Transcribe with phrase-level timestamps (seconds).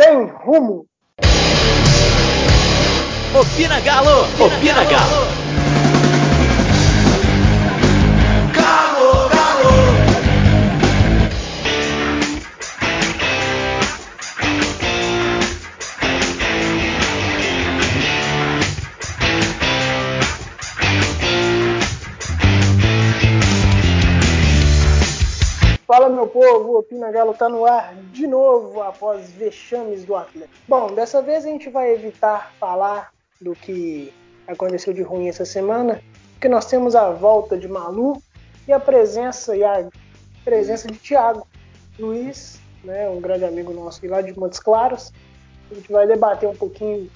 [0.00, 0.86] sem rumo.
[3.34, 4.24] Opina Galo!
[4.40, 5.26] Opina Galo!
[5.26, 5.49] Fala
[26.50, 30.54] povo, o Pina Galo tá no ar de novo após vexames do Atlético.
[30.66, 34.12] Bom, dessa vez a gente vai evitar falar do que
[34.46, 38.20] aconteceu de ruim essa semana, porque nós temos a volta de Malu
[38.66, 39.88] e a presença e a
[40.44, 41.46] presença de Thiago
[41.98, 45.12] Luiz, né, um grande amigo nosso lá de Montes Claros.
[45.70, 47.08] A gente vai debater um pouquinho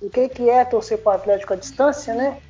[0.00, 2.40] o que que é torcer para o Atlético à distância, né?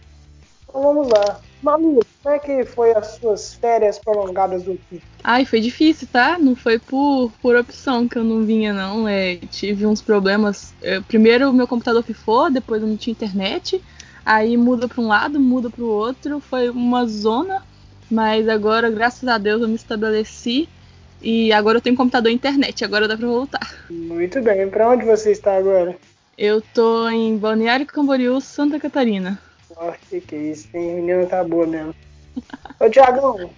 [0.69, 1.41] Então vamos lá.
[1.63, 5.03] Malu, como é que foi as suas férias prolongadas do Rio?
[5.23, 6.39] Ai, foi difícil, tá?
[6.39, 9.09] Não foi por, por opção que eu não vinha, não.
[9.09, 10.73] É, tive uns problemas.
[10.81, 13.83] Eu, primeiro o meu computador pifou, depois eu não tinha internet.
[14.25, 16.41] Aí muda para um lado, muda para o outro.
[16.41, 17.63] Foi uma zona,
[18.11, 20.69] mas agora, graças a Deus, eu me estabeleci.
[21.21, 23.85] E agora eu tenho computador e internet, agora dá para voltar.
[23.91, 24.69] Muito bem.
[24.71, 25.97] Para onde você está agora?
[26.37, 29.41] Eu tô em Balneário Camboriú, Santa Catarina.
[29.81, 30.97] Nossa, que é isso, hein?
[30.97, 31.95] Menina tá boa mesmo.
[32.81, 33.49] Ô, Tiagão,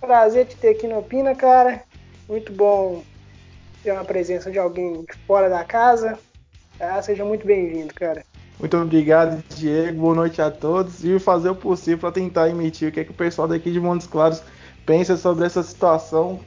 [0.00, 1.82] prazer te ter aqui no Opina, cara.
[2.28, 3.02] Muito bom
[3.82, 6.16] ter uma presença de alguém de fora da casa.
[6.78, 7.02] Tá?
[7.02, 8.22] Seja muito bem-vindo, cara.
[8.60, 10.00] Muito obrigado, Diego.
[10.00, 11.04] Boa noite a todos.
[11.04, 13.80] E fazer o possível para tentar emitir o que, é que o pessoal daqui de
[13.80, 14.42] Montes Claros
[14.86, 16.38] pensa sobre essa situação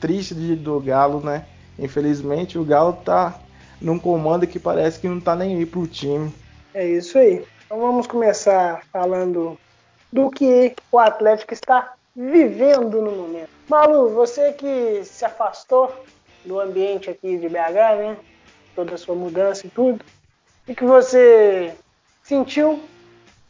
[0.00, 1.44] triste de, do Galo, né?
[1.78, 3.38] Infelizmente, o Galo tá
[3.80, 6.32] num comando que parece que não tá nem aí pro time.
[6.72, 7.44] É isso aí.
[7.66, 9.58] Então vamos começar falando
[10.12, 13.50] do que o Atlético está vivendo no momento.
[13.68, 15.92] Malu, você que se afastou
[16.44, 18.16] do ambiente aqui de BH, né?
[18.76, 20.04] Toda a sua mudança e tudo.
[20.68, 21.74] O que você
[22.22, 22.80] sentiu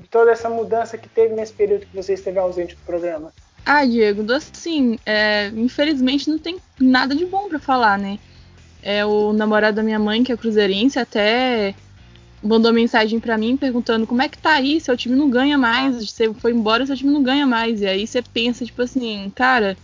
[0.00, 3.34] de toda essa mudança que teve nesse período que você esteve ausente do programa?
[3.66, 8.18] Ah, Diego, assim, é, infelizmente não tem nada de bom para falar, né?
[8.82, 11.74] É o namorado da minha mãe, que é cruzeirense, até
[12.46, 16.08] mandou mensagem para mim perguntando como é que tá aí, seu time não ganha mais,
[16.08, 17.80] você foi embora, seu time não ganha mais.
[17.80, 19.76] E aí você pensa, tipo assim, cara,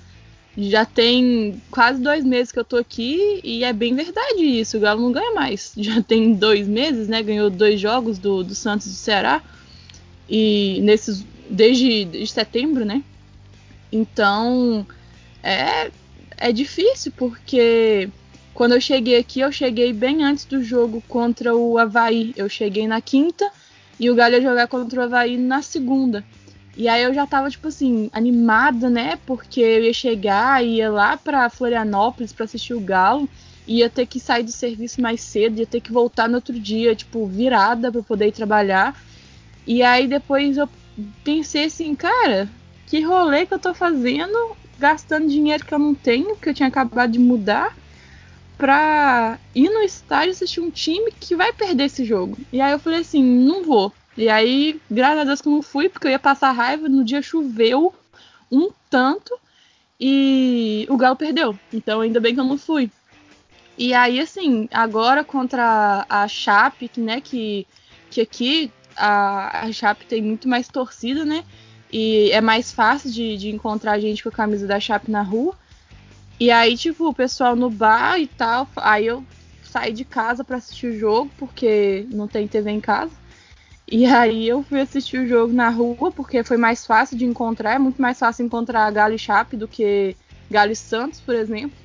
[0.56, 4.80] já tem quase dois meses que eu tô aqui e é bem verdade isso, o
[4.80, 5.72] Galo não ganha mais.
[5.76, 7.22] Já tem dois meses, né?
[7.22, 9.42] Ganhou dois jogos do, do Santos do Ceará.
[10.28, 11.24] E nesses.
[11.48, 13.02] Desde, desde setembro, né?
[13.90, 14.86] Então
[15.42, 15.90] é,
[16.38, 18.08] é difícil porque
[18.54, 22.32] quando eu cheguei aqui, eu cheguei bem antes do jogo contra o Havaí.
[22.36, 23.50] Eu cheguei na quinta
[23.98, 26.24] e o Galo ia jogar contra o Havaí na segunda.
[26.76, 29.18] E aí eu já tava, tipo assim, animada, né?
[29.26, 33.28] Porque eu ia chegar, ia lá pra Florianópolis para assistir o Galo,
[33.66, 36.94] ia ter que sair do serviço mais cedo, ia ter que voltar no outro dia,
[36.94, 38.94] tipo, virada para poder ir trabalhar.
[39.66, 40.68] E aí depois eu
[41.24, 42.48] pensei assim, cara,
[42.86, 46.68] que rolê que eu tô fazendo, gastando dinheiro que eu não tenho, que eu tinha
[46.68, 47.76] acabado de mudar
[48.62, 52.38] pra ir no estádio assistir um time que vai perder esse jogo.
[52.52, 53.92] E aí eu falei assim, não vou.
[54.16, 57.04] E aí, graças a Deus que eu não fui, porque eu ia passar raiva, no
[57.04, 57.92] dia choveu
[58.52, 59.36] um tanto
[59.98, 61.58] e o Galo perdeu.
[61.72, 62.88] Então ainda bem que eu não fui.
[63.76, 67.66] E aí, assim, agora contra a Chape, né, que,
[68.12, 71.42] que aqui a, a Chape tem muito mais torcida, né?
[71.92, 75.58] E é mais fácil de, de encontrar gente com a camisa da Chape na rua.
[76.42, 78.66] E aí, tipo, o pessoal no bar e tal.
[78.74, 79.24] Aí eu
[79.62, 83.12] saí de casa para assistir o jogo, porque não tem TV em casa.
[83.86, 87.74] E aí eu fui assistir o jogo na rua, porque foi mais fácil de encontrar.
[87.74, 90.16] É muito mais fácil encontrar Galo e Chape do que
[90.50, 91.78] Galo e Santos, por exemplo.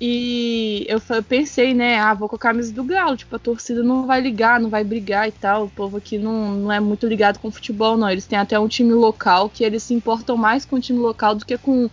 [0.00, 4.04] E eu pensei, né, ah, vou com a camisa do Galo, tipo, a torcida não
[4.04, 5.66] vai ligar, não vai brigar e tal.
[5.66, 8.10] O povo aqui não, não é muito ligado com futebol, não.
[8.10, 11.36] Eles têm até um time local que eles se importam mais com o time local
[11.36, 11.88] do que com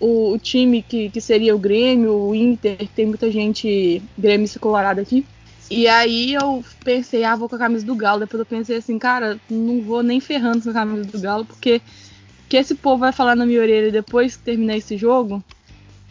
[0.00, 5.00] o, o, time que, que seria o Grêmio, o Inter, tem muita gente Grêmio colorado
[5.00, 5.24] aqui.
[5.70, 8.20] E aí eu pensei, ah, vou com a camisa do Galo.
[8.20, 11.80] Depois eu pensei assim, cara, não vou nem ferrando com a camisa do Galo, porque
[12.48, 15.44] que esse povo vai falar na minha orelha depois que terminar esse jogo.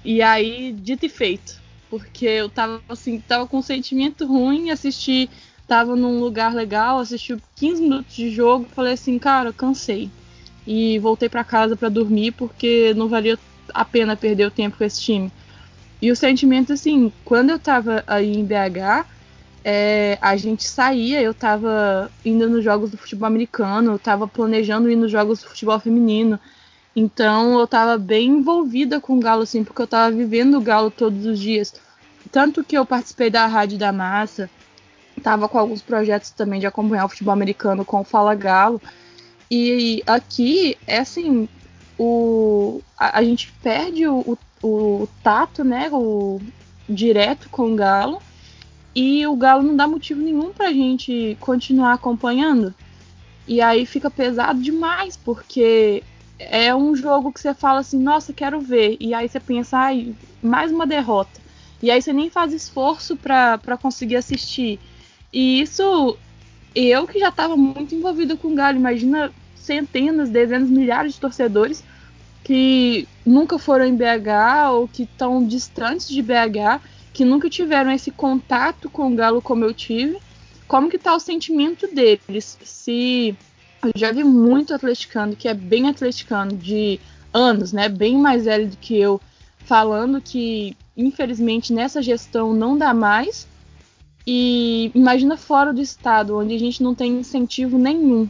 [0.06, 1.60] E aí, dito e feito.
[1.90, 5.30] Porque eu tava assim, tava com um sentimento ruim, assisti,
[5.68, 10.10] tava num lugar legal, assisti 15 minutos de jogo, falei assim, cara, cansei.
[10.72, 13.40] E voltei para casa para dormir porque não valia
[13.74, 15.32] a pena perder o tempo com esse time.
[16.00, 19.04] E o sentimento, assim, quando eu tava aí em BH,
[19.64, 24.92] é, a gente saía, eu tava indo nos jogos do futebol americano, eu tava planejando
[24.92, 26.40] ir nos jogos do futebol feminino.
[26.96, 30.92] Então eu tava bem envolvida com o Galo, assim, porque eu tava vivendo o Galo
[30.92, 31.74] todos os dias.
[32.32, 34.48] tanto que eu participei da Rádio da Massa,
[35.24, 38.80] tava com alguns projetos também de acompanhar o futebol americano com o Fala Galo.
[39.52, 41.50] E aqui é assim,
[41.98, 45.90] o, a, a gente perde o, o, o, tato, né?
[45.92, 46.40] O
[46.88, 48.22] direto com o Galo.
[48.96, 52.74] E o Galo não dá motivo nenhum pra gente continuar acompanhando.
[53.48, 56.04] E aí fica pesado demais, porque
[56.38, 58.96] é um jogo que você fala assim, nossa, quero ver.
[59.00, 61.42] E aí você pensa, ai, mais uma derrota.
[61.82, 64.80] E aí você nem faz esforço para conseguir assistir.
[65.34, 66.18] E isso,
[66.76, 69.32] eu que já estava muito envolvida com o Galo, imagina
[69.70, 71.84] centenas, dezenas, milhares de torcedores
[72.44, 76.82] que nunca foram em BH ou que estão distantes de BH,
[77.14, 80.18] que nunca tiveram esse contato com o Galo como eu tive.
[80.68, 82.58] Como que tá o sentimento deles?
[82.64, 83.38] Se
[83.84, 87.00] eu já vi muito atleticano, que é bem atleticano, de
[87.32, 87.88] anos, né?
[87.88, 89.22] Bem mais velho do que eu,
[89.60, 93.48] falando que, infelizmente, nessa gestão não dá mais.
[94.26, 98.28] E imagina fora do estado, onde a gente não tem incentivo nenhum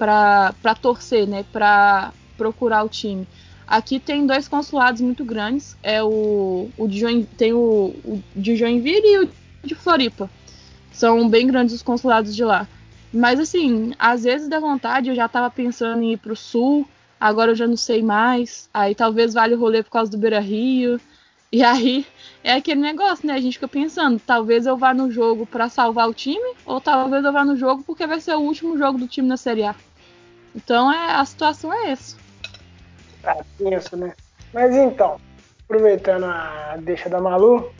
[0.00, 1.44] para torcer, né?
[1.52, 3.28] Para procurar o time.
[3.66, 8.56] Aqui tem dois consulados muito grandes, é o, o de Join, tem o, o de
[8.56, 9.30] Joinville e o
[9.62, 10.28] de Floripa.
[10.90, 12.66] São bem grandes os consulados de lá.
[13.12, 16.88] Mas assim, às vezes dá vontade, eu já tava pensando em ir pro sul,
[17.20, 18.68] agora eu já não sei mais.
[18.72, 21.00] Aí talvez valha o rolê por causa do Beira Rio.
[21.52, 22.06] E aí
[22.42, 23.34] é aquele negócio, né?
[23.34, 27.24] A gente fica pensando, talvez eu vá no jogo para salvar o time, ou talvez
[27.24, 29.74] eu vá no jogo porque vai ser o último jogo do time na Série A.
[30.54, 32.16] Então é, a situação é essa.
[33.22, 34.14] Tá tenso, né?
[34.52, 35.20] Mas então,
[35.64, 37.70] aproveitando a deixa da Malu,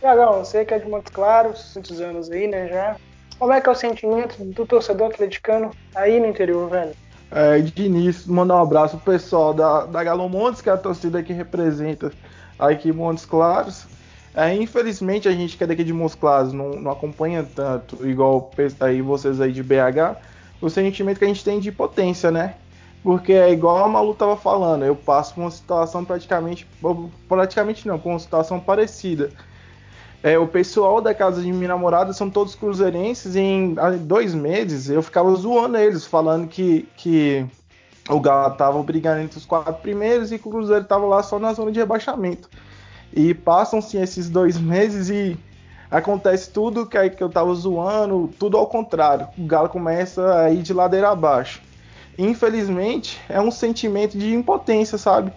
[0.00, 2.96] Tiagão, você que é de Montes Claros, muitos anos aí, né, já.
[3.38, 6.94] Como é que é o sentimento do torcedor atleticano aí no interior, velho?
[7.30, 10.76] É, de início, mandar um abraço pro pessoal da, da Galo Montes, que é a
[10.76, 12.12] torcida que representa
[12.58, 13.86] aqui Montes Claros.
[14.34, 18.50] É, infelizmente, a gente que é daqui de Montes Claros não, não acompanha tanto, igual
[18.80, 20.16] aí vocês aí de BH,
[20.64, 22.54] o sentimento que a gente tem de potência, né?
[23.02, 26.66] Porque é igual a Malu tava falando, eu passo por uma situação praticamente,
[27.28, 29.30] praticamente não, por uma situação parecida.
[30.22, 34.88] É, o pessoal da casa de minha namorada são todos cruzeirenses e em dois meses
[34.88, 37.46] eu ficava zoando eles, falando que, que
[38.08, 41.38] o Galo tava brigando entre os quatro primeiros e que o Cruzeiro tava lá só
[41.38, 42.48] na zona de rebaixamento.
[43.12, 45.36] E passam-se esses dois meses e
[45.90, 49.28] acontece tudo que, que eu tava zoando, tudo ao contrário.
[49.38, 51.60] O Galo começa a ir de ladeira abaixo.
[52.18, 55.32] Infelizmente, é um sentimento de impotência, sabe?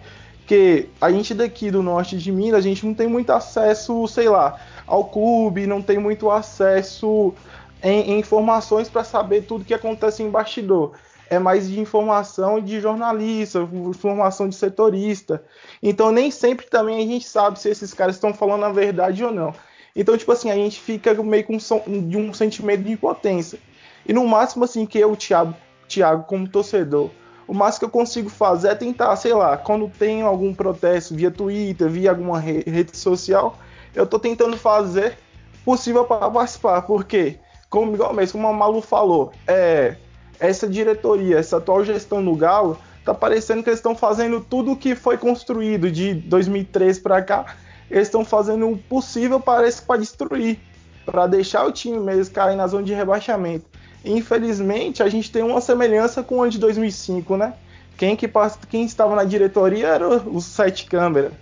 [0.48, 4.30] que a gente daqui do norte de Minas, a gente não tem muito acesso, sei
[4.30, 7.34] lá, ao clube, não tem muito acesso
[7.82, 10.92] em, em informações para saber tudo que acontece em bastidor.
[11.28, 15.44] É mais de informação de jornalista, informação de setorista.
[15.82, 19.30] Então nem sempre também a gente sabe se esses caras estão falando a verdade ou
[19.30, 19.52] não.
[19.98, 21.58] Então, tipo assim, a gente fica meio com
[21.88, 23.58] um, de um sentimento de impotência.
[24.06, 25.56] E no máximo, assim, que eu, Thiago,
[25.88, 27.10] Thiago como torcedor,
[27.48, 31.32] o máximo que eu consigo fazer é tentar, sei lá, quando tem algum protesto via
[31.32, 33.58] Twitter, via alguma rede social,
[33.92, 35.18] eu tô tentando fazer
[35.64, 37.36] possível para participar, porque,
[37.68, 39.96] como mesmo, como a Malu falou, é,
[40.38, 44.76] essa diretoria, essa atual gestão no Galo, tá parecendo que eles estão fazendo tudo o
[44.76, 47.56] que foi construído de 2003 para cá,
[47.90, 50.58] eles estão fazendo o possível, parece, para destruir,
[51.04, 53.66] para deixar o time mesmo cair na zona de rebaixamento.
[54.04, 57.54] Infelizmente, a gente tem uma semelhança com o ano de 2005, né?
[57.96, 58.30] Quem, que,
[58.68, 61.32] quem estava na diretoria era o Sete Câmara.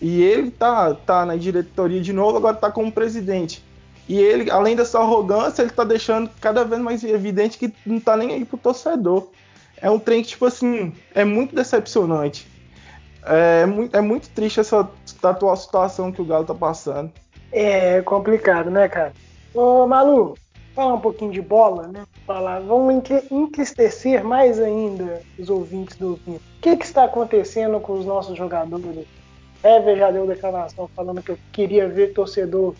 [0.00, 3.62] E ele tá, tá na diretoria de novo, agora tá como presidente.
[4.08, 8.16] E ele, além dessa arrogância, ele tá deixando cada vez mais evidente que não tá
[8.16, 9.28] nem aí pro torcedor.
[9.76, 12.48] É um trem que, tipo assim, é muito decepcionante.
[13.22, 14.88] É é muito triste essa
[15.28, 17.12] atual situação que o Galo tá passando.
[17.52, 19.12] É complicado, né, cara?
[19.54, 20.34] Ô, Malu,
[20.74, 22.04] falar um pouquinho de bola, né?
[22.26, 26.40] Falar, vamos entristecer mais ainda os ouvintes do ouvinte.
[26.58, 29.06] O que, que está acontecendo com os nossos jogadores?
[29.62, 32.74] Hever já deu declaração falando que eu queria ver torcedor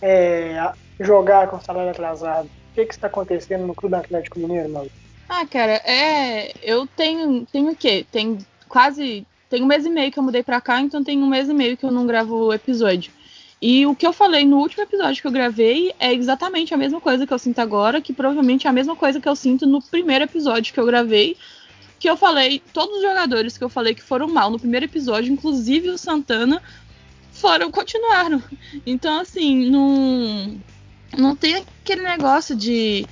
[0.00, 2.46] é, jogar com salário atrasado.
[2.46, 4.90] O que, que está acontecendo no Clube Atlético Mineiro, Malu?
[5.28, 6.52] Ah, cara, é.
[6.62, 7.44] Eu tenho.
[7.46, 8.06] Tenho o quê?
[8.10, 8.38] Tem
[8.68, 9.26] quase.
[9.48, 11.54] Tem um mês e meio que eu mudei pra cá, então tem um mês e
[11.54, 13.12] meio que eu não gravo episódio.
[13.60, 17.00] E o que eu falei no último episódio que eu gravei é exatamente a mesma
[17.00, 19.82] coisa que eu sinto agora, que provavelmente é a mesma coisa que eu sinto no
[19.82, 21.36] primeiro episódio que eu gravei.
[21.98, 25.32] Que eu falei, todos os jogadores que eu falei que foram mal no primeiro episódio,
[25.32, 26.62] inclusive o Santana,
[27.32, 28.40] foram, continuaram.
[28.86, 30.60] Então, assim, não,
[31.16, 33.04] não tem aquele negócio de.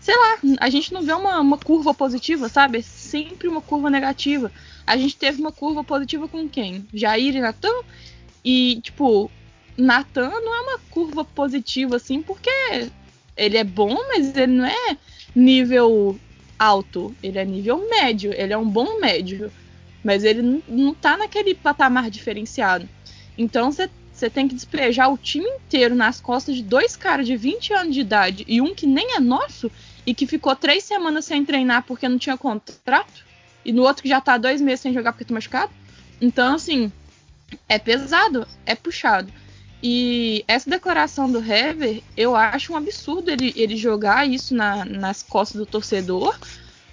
[0.00, 2.78] Sei lá, a gente não vê uma, uma curva positiva, sabe?
[2.78, 4.52] É sempre uma curva negativa.
[4.88, 6.86] A gente teve uma curva positiva com quem?
[6.94, 7.82] Jair e Natan.
[8.44, 9.30] E, tipo,
[9.76, 12.50] Natan não é uma curva positiva, assim, porque
[13.36, 14.96] ele é bom, mas ele não é
[15.36, 16.18] nível
[16.58, 17.14] alto.
[17.22, 18.32] Ele é nível médio.
[18.34, 19.52] Ele é um bom médio.
[20.02, 22.88] Mas ele não, tá naquele patamar diferenciado.
[23.36, 27.74] Então você tem que despejar o time inteiro nas costas de dois caras de 20
[27.74, 29.70] anos de idade e um que nem é nosso
[30.06, 33.27] e que ficou três semanas sem treinar porque não tinha contrato.
[33.68, 35.70] E no outro que já tá dois meses sem jogar porque tá machucado.
[36.22, 36.90] Então, assim,
[37.68, 39.30] é pesado, é puxado.
[39.82, 45.22] E essa declaração do Hever, eu acho um absurdo ele, ele jogar isso na, nas
[45.22, 46.34] costas do torcedor,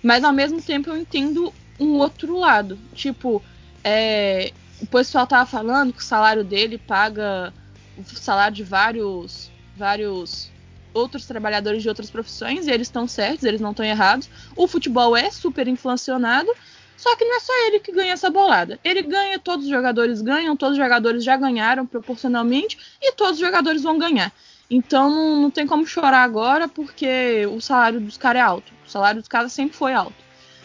[0.04, 2.78] mas ao mesmo tempo eu entendo um outro lado.
[2.94, 3.42] Tipo,
[3.82, 4.52] é,
[4.82, 7.54] o pessoal tava falando que o salário dele paga
[7.98, 10.52] o salário de vários, vários
[10.96, 14.30] outros trabalhadores de outras profissões, e eles estão certos, eles não estão errados.
[14.56, 16.50] O futebol é super inflacionado,
[16.96, 18.80] só que não é só ele que ganha essa bolada.
[18.84, 23.40] Ele ganha, todos os jogadores ganham, todos os jogadores já ganharam proporcionalmente e todos os
[23.40, 24.32] jogadores vão ganhar.
[24.70, 28.74] Então não, não tem como chorar agora porque o salário dos caras é alto.
[28.88, 30.16] O salário dos caras sempre foi alto.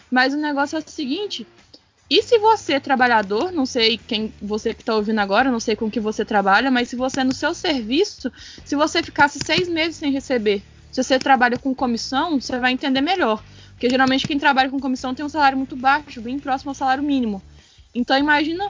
[0.09, 1.45] Mas o negócio é o seguinte:
[2.13, 5.89] e se você, trabalhador, não sei quem você que está ouvindo agora, não sei com
[5.89, 8.29] que você trabalha, mas se você no seu serviço,
[8.65, 12.99] se você ficasse seis meses sem receber, se você trabalha com comissão, você vai entender
[12.99, 13.41] melhor.
[13.69, 17.01] Porque geralmente quem trabalha com comissão tem um salário muito baixo, bem próximo ao salário
[17.01, 17.41] mínimo.
[17.95, 18.69] Então imagina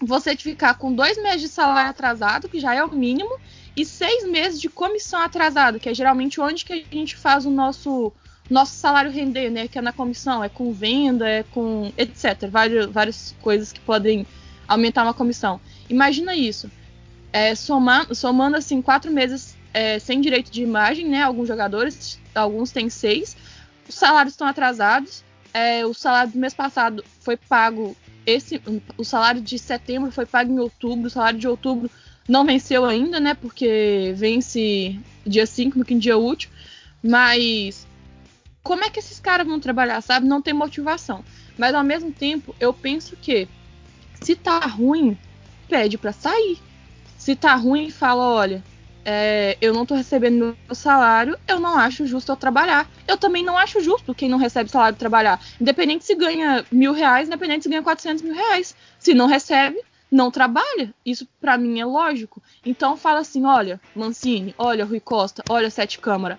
[0.00, 3.40] você ficar com dois meses de salário atrasado, que já é o mínimo,
[3.76, 7.50] e seis meses de comissão atrasado, que é geralmente onde que a gente faz o
[7.50, 8.12] nosso
[8.48, 9.68] nosso salário render, né?
[9.68, 12.48] Que é na comissão, é com venda, é com etc.
[12.50, 14.26] Várias, várias coisas que podem
[14.66, 15.60] aumentar uma comissão.
[15.88, 16.70] Imagina isso.
[17.32, 21.22] É, somando, somando assim quatro meses é, sem direito de imagem, né?
[21.22, 23.36] Alguns jogadores, alguns têm seis
[23.88, 25.24] os salários estão atrasados.
[25.52, 27.96] É, o salário do mês passado foi pago.
[28.26, 28.60] Esse,
[28.98, 31.06] o salário de setembro foi pago em outubro.
[31.06, 31.90] O salário de outubro
[32.28, 33.32] não venceu ainda, né?
[33.34, 36.50] Porque vence dia 5, no quinto dia útil.
[37.02, 37.86] Mas
[38.68, 40.26] como é que esses caras vão trabalhar, sabe?
[40.26, 41.24] Não tem motivação.
[41.56, 43.48] Mas ao mesmo tempo, eu penso que
[44.20, 45.16] se tá ruim,
[45.66, 46.58] pede para sair.
[47.16, 48.62] Se tá ruim, fala, olha,
[49.06, 52.86] é, eu não tô recebendo meu salário, eu não acho justo eu trabalhar.
[53.06, 55.40] Eu também não acho justo quem não recebe salário trabalhar.
[55.58, 58.76] Independente se ganha mil reais, independente se ganha 400 mil reais.
[58.98, 60.92] Se não recebe, não trabalha.
[61.06, 62.42] Isso para mim é lógico.
[62.66, 66.38] Então fala assim, olha, Mancini, olha, Rui Costa, olha, Sete Câmara.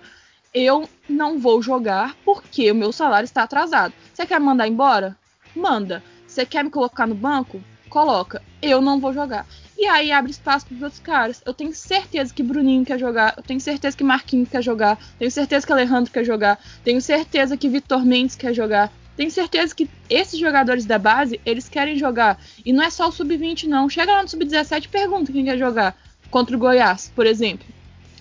[0.52, 3.94] Eu não vou jogar porque o meu salário está atrasado.
[4.12, 5.16] Você quer mandar embora?
[5.54, 6.02] Manda.
[6.26, 7.62] Você quer me colocar no banco?
[7.88, 8.42] Coloca.
[8.60, 9.46] Eu não vou jogar.
[9.78, 11.40] E aí abre espaço para os outros caras.
[11.46, 15.30] Eu tenho certeza que Bruninho quer jogar, eu tenho certeza que Marquinhos quer jogar, tenho
[15.30, 18.92] certeza que Alejandro quer jogar, tenho certeza que Vitor Mendes quer jogar.
[19.16, 22.42] Tenho certeza que esses jogadores da base, eles querem jogar.
[22.64, 23.88] E não é só o sub-20 não.
[23.88, 25.96] Chega lá no sub-17 e pergunta quem quer jogar
[26.28, 27.66] contra o Goiás, por exemplo.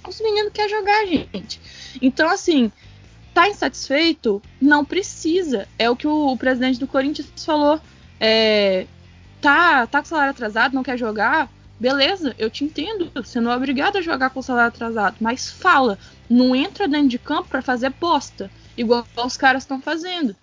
[0.10, 1.62] Os meninos querem jogar, gente.
[2.02, 2.72] Então, assim,
[3.34, 4.42] tá insatisfeito?
[4.60, 5.68] Não precisa.
[5.78, 7.80] É o que o, o presidente do Corinthians falou.
[8.20, 8.88] É,
[9.40, 11.50] tá, tá com salário atrasado, não quer jogar,
[11.80, 13.12] beleza, eu te entendo.
[13.16, 15.98] Você não é obrigado a jogar com salário atrasado, mas fala,
[16.30, 20.36] não entra dentro de campo para fazer bosta, igual os caras estão fazendo.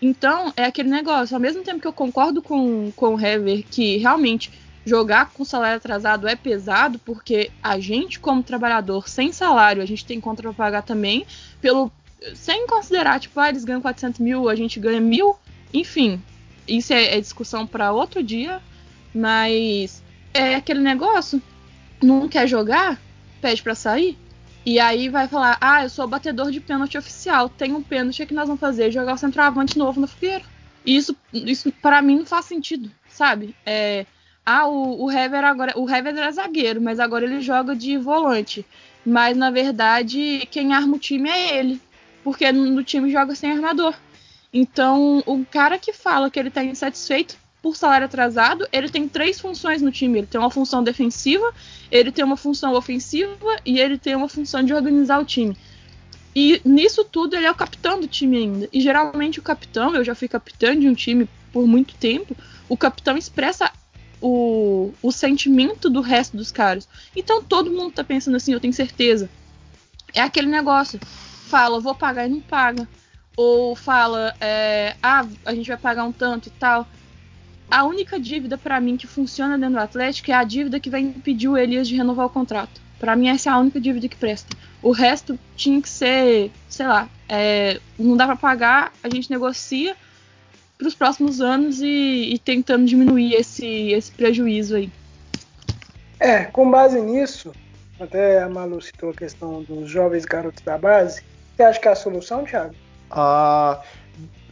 [0.00, 3.98] Então, é aquele negócio, ao mesmo tempo que eu concordo com, com o Hever que
[3.98, 4.50] realmente
[4.84, 10.04] jogar com salário atrasado é pesado, porque a gente, como trabalhador sem salário, a gente
[10.04, 11.26] tem conta pra pagar também,
[11.60, 11.90] pelo
[12.34, 15.36] sem considerar, tipo, ah, eles ganham 400 mil, a gente ganha mil,
[15.72, 16.22] enfim,
[16.66, 18.60] isso é, é discussão para outro dia,
[19.14, 21.42] mas é aquele negócio.
[22.02, 23.00] Não quer jogar?
[23.40, 24.18] Pede para sair.
[24.64, 27.48] E aí vai falar: Ah, eu sou batedor de pênalti oficial.
[27.48, 30.44] Tem um pênalti que nós vamos fazer: jogar o centroavante novo na fogueira.
[30.84, 33.54] E isso, isso para mim não faz sentido, sabe?
[33.64, 34.06] É,
[34.44, 35.78] ah, o, o Hever agora.
[35.78, 38.66] O Hever era zagueiro, mas agora ele joga de volante.
[39.04, 41.80] Mas na verdade, quem arma o time é ele.
[42.24, 43.94] Porque no time joga sem armador.
[44.52, 49.40] Então, o cara que fala que ele está insatisfeito por salário atrasado, ele tem três
[49.40, 50.18] funções no time.
[50.18, 51.52] Ele tem uma função defensiva,
[51.90, 55.56] ele tem uma função ofensiva e ele tem uma função de organizar o time.
[56.34, 58.68] E nisso tudo ele é o capitão do time ainda.
[58.72, 62.34] E geralmente o capitão, eu já fui capitão de um time por muito tempo,
[62.68, 63.70] o capitão expressa
[64.22, 66.88] o, o sentimento do resto dos caras.
[67.14, 69.28] Então todo mundo tá pensando assim, eu tenho certeza.
[70.14, 70.98] É aquele negócio.
[71.48, 72.88] Fala, vou pagar e não paga
[73.36, 76.86] ou fala, é, ah, a gente vai pagar um tanto e tal.
[77.70, 81.00] A única dívida para mim que funciona dentro do Atlético é a dívida que vai
[81.00, 82.80] impedir o Elias de renovar o contrato.
[82.98, 84.56] Para mim essa é a única dívida que presta.
[84.82, 89.96] O resto tinha que ser, sei lá, é, não dá para pagar, a gente negocia
[90.82, 94.90] para os próximos anos e, e, tentando diminuir esse, esse prejuízo aí.
[96.18, 97.52] É, com base nisso,
[97.98, 101.22] até a Malu citou a questão dos jovens garotos da base.
[101.56, 102.74] Você acha que é a solução, Thiago?
[103.10, 103.80] Ah,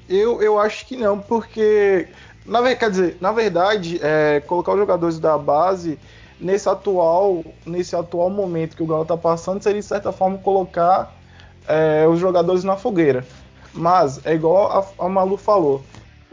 [0.08, 2.08] eu, eu acho que não, porque
[2.46, 5.98] na, quer dizer, na verdade, é, colocar os jogadores da base
[6.38, 11.14] nesse atual, nesse atual momento que o Galo está passando seria de certa forma colocar
[11.68, 13.24] é, os jogadores na fogueira.
[13.72, 15.82] Mas é igual a, a, Malu falou.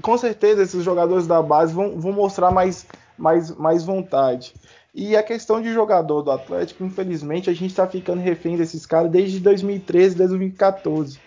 [0.01, 2.85] Com certeza esses jogadores da base vão, vão mostrar mais,
[3.17, 4.53] mais, mais vontade.
[4.93, 9.11] E a questão de jogador do Atlético, infelizmente, a gente está ficando refém desses caras
[9.11, 11.19] desde 2013, 2014.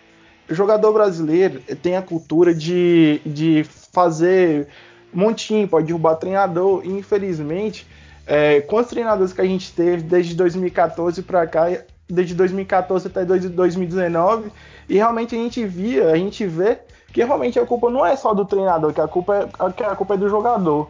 [0.50, 4.66] O jogador brasileiro tem a cultura de, de fazer
[5.12, 6.82] montinho, pode derrubar treinador.
[6.84, 7.86] E infelizmente,
[8.26, 11.66] é, com os treinadores que a gente teve desde 2014 para cá,
[12.08, 14.50] desde 2014 até 2019,
[14.88, 16.78] e realmente a gente via, a gente vê
[17.12, 19.96] que realmente a culpa não é só do treinador, que a culpa é, que a
[19.96, 20.88] culpa é do jogador.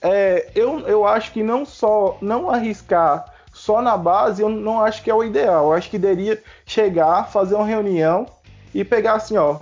[0.00, 5.02] É, eu, eu acho que não só não arriscar só na base, eu não acho
[5.02, 5.66] que é o ideal.
[5.66, 8.26] Eu acho que deveria chegar, fazer uma reunião
[8.72, 9.58] e pegar assim, ó,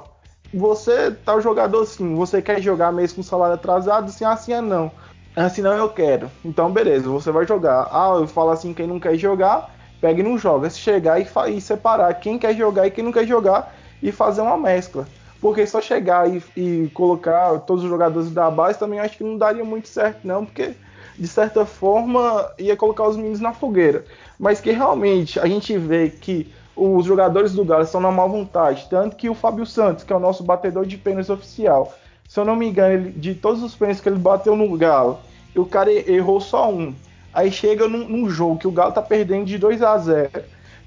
[0.53, 4.61] você tá o jogador assim, você quer jogar mesmo com salário atrasado, assim, assim é
[4.61, 4.91] não.
[5.35, 6.31] Assim não eu quero.
[6.45, 7.89] Então beleza, você vai jogar.
[7.91, 10.69] Ah, eu falo assim, quem não quer jogar, pega e não joga.
[10.71, 14.43] Se chegar e, e separar quem quer jogar e quem não quer jogar e fazer
[14.43, 15.07] uma mescla.
[15.41, 19.37] Porque só chegar e, e, colocar todos os jogadores da base também acho que não
[19.37, 20.75] daria muito certo, não, porque
[21.19, 24.05] de certa forma ia colocar os meninos na fogueira.
[24.39, 28.87] Mas que realmente a gente vê que os jogadores do Galo estão na má vontade.
[28.91, 31.95] Tanto que o Fábio Santos, que é o nosso batedor de pênaltis oficial,
[32.29, 35.19] se eu não me engano, ele, de todos os pênaltis que ele bateu no Galo,
[35.55, 36.95] o cara errou só um.
[37.33, 40.31] Aí chega num, num jogo que o Galo tá perdendo de 2 a 0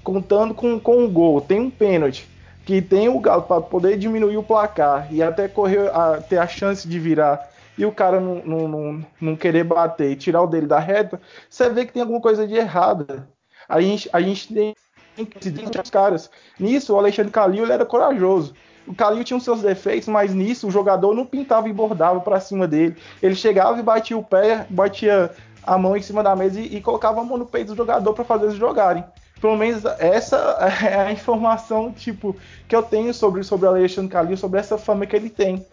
[0.02, 2.28] contando com, com um gol, tem um pênalti,
[2.64, 6.46] que tem o Galo para poder diminuir o placar e até correr a, ter a
[6.46, 10.46] chance de virar e o cara não, não, não, não, querer bater e tirar o
[10.46, 13.26] dele da reta, você vê que tem alguma coisa de errada.
[13.66, 14.74] A gente, a gente tem
[15.16, 16.30] que os caras.
[16.58, 18.54] Nisso, o Alexandre Calil ele era corajoso.
[18.86, 22.40] O Calil tinha os seus defeitos, mas nisso o jogador não pintava e bordava para
[22.40, 22.96] cima dele.
[23.22, 25.30] Ele chegava e batia o pé, batia
[25.62, 28.12] a mão em cima da mesa e, e colocava a mão no peito do jogador
[28.12, 29.04] para fazer eles jogarem.
[29.40, 30.36] Pelo menos essa
[30.82, 32.36] é a informação tipo
[32.68, 35.64] que eu tenho sobre, sobre o Alexandre Calil, sobre essa fama que ele tem.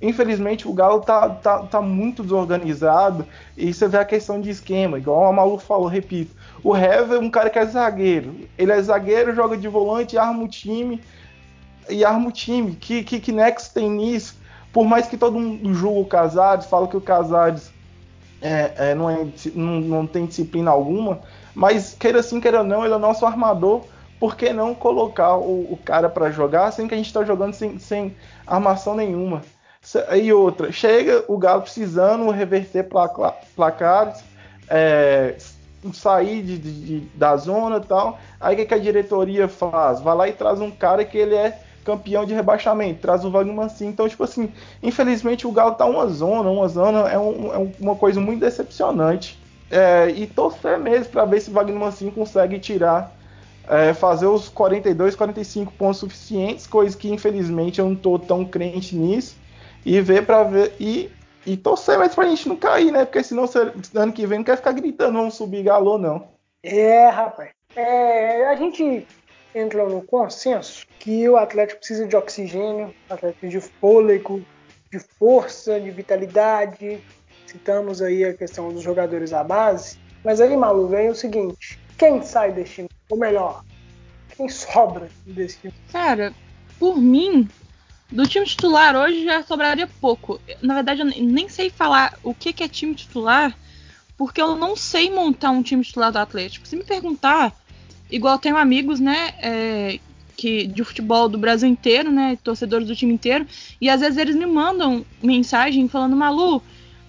[0.00, 4.98] Infelizmente o Galo tá, tá, tá muito desorganizado e você vê a questão de esquema,
[4.98, 6.34] igual a Malu falou, repito.
[6.62, 8.34] O Hever é um cara que é zagueiro.
[8.58, 11.00] Ele é zagueiro, joga de volante, arma o time
[11.88, 12.74] e arma o time.
[12.74, 14.36] Que, que, que nexo tem nisso?
[14.70, 17.72] Por mais que todo mundo julgue o Casares, fala que o Casares
[18.42, 21.20] é, é, não, é, não, não, tem disciplina alguma,
[21.56, 23.82] mas queira sim, queira não, ele é o nosso armador.
[24.20, 27.54] Por que não colocar o, o cara para jogar, sendo que a gente está jogando
[27.54, 28.14] sem, sem
[28.46, 29.40] armação nenhuma?
[30.20, 32.86] E outra, chega o Galo precisando reverter
[33.54, 34.22] placares,
[34.68, 35.36] é,
[35.94, 38.18] sair de, de, da zona e tal.
[38.38, 39.98] Aí o que, que, a diretoria faz?
[40.00, 43.54] Vai lá e traz um cara que ele é campeão de rebaixamento, traz o Wagner
[43.54, 43.92] Mancini.
[43.92, 47.94] Então, tipo assim, infelizmente o Galo tá uma zona, uma zona é, um, é uma
[47.94, 49.45] coisa muito decepcionante.
[49.70, 53.12] É, e torcer mesmo para ver se o Wagner Mancini consegue tirar,
[53.68, 58.94] é, fazer os 42, 45 pontos suficientes, coisa que infelizmente eu não tô tão crente
[58.96, 59.36] nisso.
[59.84, 61.10] E ver para ver e
[61.46, 63.04] e torcer mais pra gente não cair, né?
[63.04, 63.48] Porque senão
[63.94, 66.26] ano que vem não quer ficar gritando, vamos subir galô, não.
[66.62, 67.50] É, rapaz.
[67.76, 69.06] É, a gente
[69.54, 74.42] entrou no consenso que o Atlético precisa de oxigênio, Atlético de fôlego,
[74.90, 77.00] de força, de vitalidade.
[77.46, 79.96] Citamos aí a questão dos jogadores à base.
[80.24, 82.88] Mas aí, Malu, vem o seguinte: quem sai desse time?
[83.08, 83.62] Ou melhor,
[84.36, 85.74] quem sobra desse time?
[85.92, 86.34] Cara,
[86.78, 87.48] por mim,
[88.10, 90.40] do time titular hoje já sobraria pouco.
[90.60, 93.56] Na verdade, eu nem sei falar o que, é time titular,
[94.16, 96.66] porque eu não sei montar um time titular do Atlético.
[96.66, 97.52] Se me perguntar,
[98.10, 99.98] igual tenho amigos, né, é,
[100.36, 103.46] que de futebol do Brasil inteiro, né, torcedores do time inteiro,
[103.80, 106.62] e às vezes eles me mandam mensagem falando, Malu,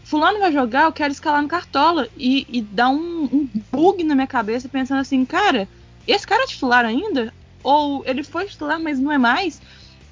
[0.07, 4.15] fulano vai jogar, eu quero escalar no Cartola, e, e dá um, um bug na
[4.15, 5.67] minha cabeça, pensando assim, cara,
[6.07, 7.33] esse cara é titular ainda?
[7.61, 9.61] Ou ele foi titular, mas não é mais?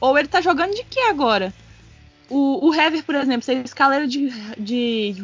[0.02, 1.54] Ou ele tá jogando de que agora?
[2.30, 5.24] O, o Hever, por exemplo, você escala ele de, de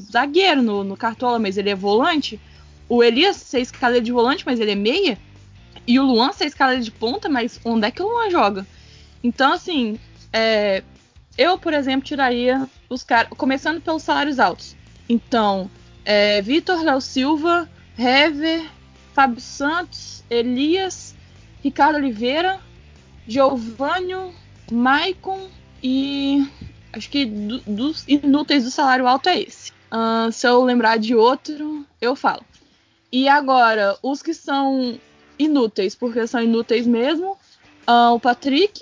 [0.00, 2.40] zagueiro no, no Cartola, mas ele é volante.
[2.88, 5.18] O Elias, você escala ele de volante, mas ele é meia.
[5.84, 8.64] E o Luan, você escala ele de ponta, mas onde é que o Luan joga?
[9.24, 9.98] Então, assim,
[10.32, 10.84] é,
[11.36, 14.76] eu, por exemplo, tiraria os caras, começando pelos salários altos.
[15.08, 15.70] Então,
[16.04, 18.68] é, Vitor Léo Silva, Hever,
[19.14, 21.14] Fábio Santos, Elias,
[21.62, 22.60] Ricardo Oliveira,
[23.26, 24.34] Giovanni,
[24.70, 25.48] Maicon
[25.82, 26.46] e
[26.92, 29.72] acho que do, dos inúteis do salário alto é esse.
[29.92, 32.42] Uh, se eu lembrar de outro, eu falo.
[33.10, 34.98] E agora, os que são
[35.38, 37.32] inúteis, porque são inúteis mesmo,
[37.86, 38.80] uh, o Patrick,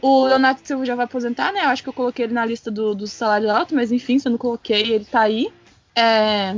[0.00, 1.64] o Leonardo Silva já vai aposentar, né?
[1.64, 4.28] Eu acho que eu coloquei ele na lista do, do salário alto, mas enfim, se
[4.28, 5.52] eu não coloquei, ele tá aí.
[5.94, 6.54] É,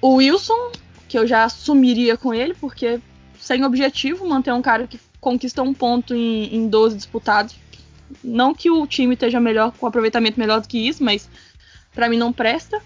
[0.00, 0.72] o Wilson,
[1.08, 3.00] que eu já assumiria com ele, porque
[3.38, 7.56] sem objetivo, manter um cara que conquista um ponto em, em 12 disputados.
[8.22, 11.28] Não que o time esteja melhor, com aproveitamento melhor do que isso, mas
[11.94, 12.80] para mim não presta.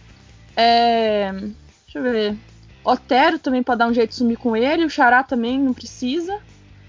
[0.56, 2.36] É, deixa eu ver.
[2.84, 6.40] Otero também pode dar um jeito de sumir com ele, o Xará também não precisa.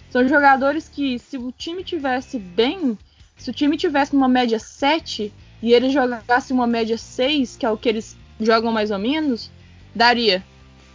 [0.09, 2.97] São jogadores que, se o time tivesse bem,
[3.37, 7.69] se o time tivesse uma média 7 e eles jogassem uma média 6, que é
[7.69, 9.51] o que eles jogam mais ou menos,
[9.93, 10.43] daria.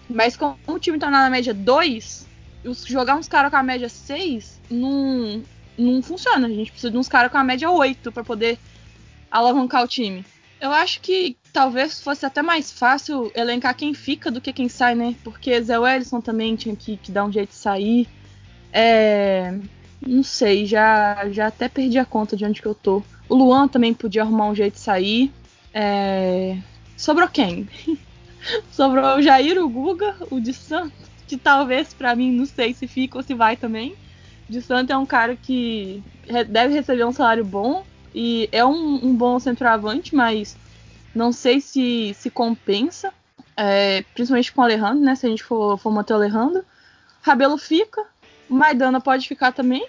[0.09, 2.27] Mas como o time tá na média 2,
[2.87, 5.42] jogar uns caras com a média 6 não,
[5.79, 6.46] não funciona.
[6.46, 8.59] A gente precisa de uns caras com a média 8 para poder
[9.31, 10.24] alavancar o time.
[10.61, 14.94] Eu acho que talvez fosse até mais fácil elencar quem fica do que quem sai,
[14.94, 15.14] né?
[15.22, 18.09] Porque Zé Wellison também tinha que, que dar um jeito de sair.
[18.76, 19.56] É,
[20.04, 23.02] não sei, já, já até perdi a conta de onde que eu tô.
[23.28, 25.32] O Luan também podia arrumar um jeito de sair.
[25.72, 26.58] É,
[26.96, 27.68] sobrou quem?
[28.72, 32.88] sobrou o Jair, o Guga, o de Santos, que talvez para mim não sei se
[32.88, 33.94] fica ou se vai também.
[34.48, 36.02] De Santos é um cara que
[36.48, 37.84] deve receber um salário bom,
[38.14, 40.56] e é um, um bom centroavante, mas
[41.14, 43.12] não sei se se compensa.
[43.56, 45.14] É, principalmente com o Alejandro, né?
[45.14, 46.64] Se a gente for, for manter o Alejandro.
[47.22, 48.04] Rabelo fica.
[48.48, 49.87] Maidana pode ficar também.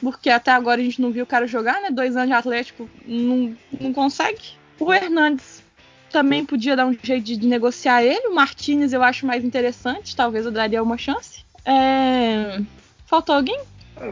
[0.00, 1.90] Porque até agora a gente não viu o cara jogar, né?
[1.90, 4.52] Dois anos de Atlético não, não consegue.
[4.78, 5.62] O Hernandes
[6.10, 8.28] também podia dar um jeito de, de negociar ele.
[8.28, 10.16] O Martinez eu acho mais interessante.
[10.16, 11.44] Talvez eu daria uma chance.
[11.64, 12.60] É...
[13.06, 13.60] Faltou alguém?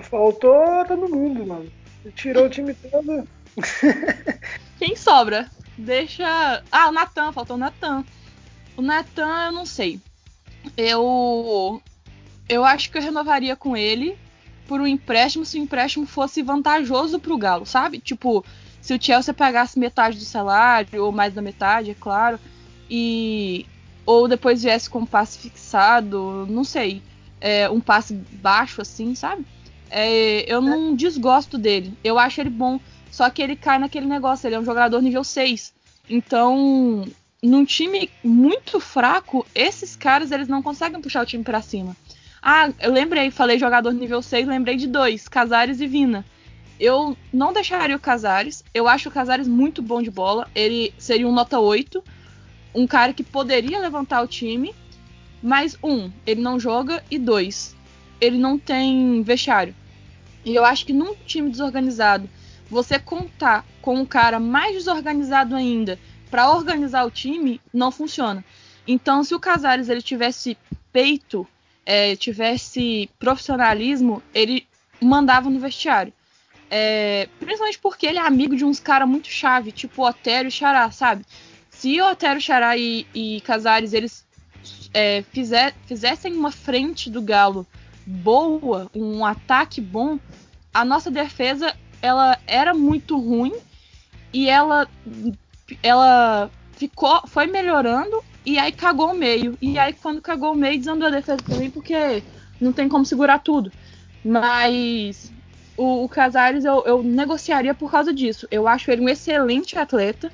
[0.03, 1.73] Faltou todo mundo, mano.
[2.15, 3.27] Tirou o time todo.
[4.79, 5.49] Quem sobra?
[5.77, 6.63] Deixa.
[6.71, 8.05] Ah, o Natan, faltou o Natan.
[8.77, 10.01] O Natan, eu não sei.
[10.77, 11.83] Eu.
[12.49, 14.17] Eu acho que eu renovaria com ele
[14.67, 17.99] por um empréstimo se o empréstimo fosse vantajoso pro Galo, sabe?
[17.99, 18.45] Tipo,
[18.81, 22.39] se o Chelsea pagasse metade do salário, ou mais da metade, é claro,
[22.89, 23.67] e.
[24.07, 27.03] Ou depois viesse com um passe fixado, não sei.
[27.41, 29.45] É, um passe baixo, assim, sabe?
[29.91, 31.93] É, eu não desgosto dele.
[32.03, 32.81] Eu acho ele bom.
[33.11, 35.75] Só que ele cai naquele negócio, ele é um jogador nível 6.
[36.09, 37.07] Então,
[37.43, 41.95] num time muito fraco, esses caras eles não conseguem puxar o time para cima.
[42.41, 46.25] Ah, eu lembrei, falei jogador nível 6, lembrei de dois, Casares e Vina.
[46.79, 51.27] Eu não deixaria o Casares, eu acho o Casares muito bom de bola, ele seria
[51.27, 52.03] um nota 8,
[52.75, 54.73] um cara que poderia levantar o time,
[55.43, 57.75] mas um, ele não joga e dois,
[58.21, 59.75] ele não tem vestiário.
[60.45, 62.31] E eu acho que num time desorganizado,
[62.71, 65.99] você contar com um cara mais desorganizado ainda
[66.31, 68.45] para organizar o time não funciona.
[68.87, 70.57] Então, se o Casares ele tivesse
[70.93, 71.47] peito,
[71.89, 74.69] é, tivesse profissionalismo, ele
[75.01, 76.13] mandava no vestiário.
[76.71, 80.91] É, principalmente porque ele é amigo de uns caras muito chave, tipo Otero e Xará,
[80.91, 81.25] sabe?
[81.71, 84.27] Se Otero, Xará e, e Casares eles
[84.93, 87.67] é, fizer, fizessem uma frente do Galo
[88.07, 90.19] boa, um ataque bom,
[90.75, 93.55] a nossa defesa ela era muito ruim
[94.31, 94.87] e ela
[95.83, 100.79] ela ficou foi melhorando e aí cagou o meio e aí quando cagou o meio
[100.79, 102.23] desandou a defesa também porque
[102.61, 103.73] não tem como segurar tudo
[104.25, 105.33] mas
[105.77, 110.31] o, o Casares eu, eu negociaria por causa disso eu acho ele um excelente atleta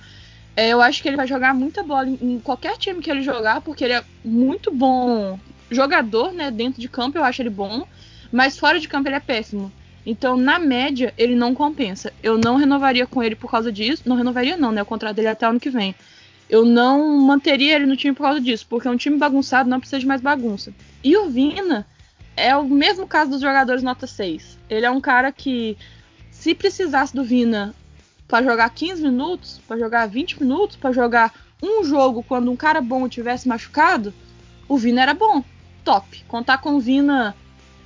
[0.57, 3.61] é, eu acho que ele vai jogar muita bola em, qualquer time que ele jogar
[3.61, 5.39] porque ele é muito bom
[5.71, 7.87] jogador né dentro de campo eu acho ele bom
[8.31, 9.73] mas fora de campo ele é péssimo
[10.07, 12.13] então, na média, ele não compensa.
[12.23, 14.03] Eu não renovaria com ele por causa disso.
[14.05, 14.83] Não renovaria, não, né?
[14.83, 15.95] O contrato dele é até ano que vem.
[16.49, 20.01] Eu não manteria ele no time por causa disso, porque um time bagunçado não precisa
[20.01, 20.73] de mais bagunça.
[21.03, 21.87] E o Vina
[22.37, 24.59] é o mesmo caso dos jogadores nota 6.
[24.69, 25.77] Ele é um cara que,
[26.31, 27.75] se precisasse do Vina
[28.29, 32.81] para jogar 15 minutos, para jogar 20 minutos, para jogar um jogo quando um cara
[32.81, 34.13] bom tivesse machucado,
[34.69, 35.43] o Vina era bom.
[35.85, 36.25] Top.
[36.27, 37.35] Contar com o Vina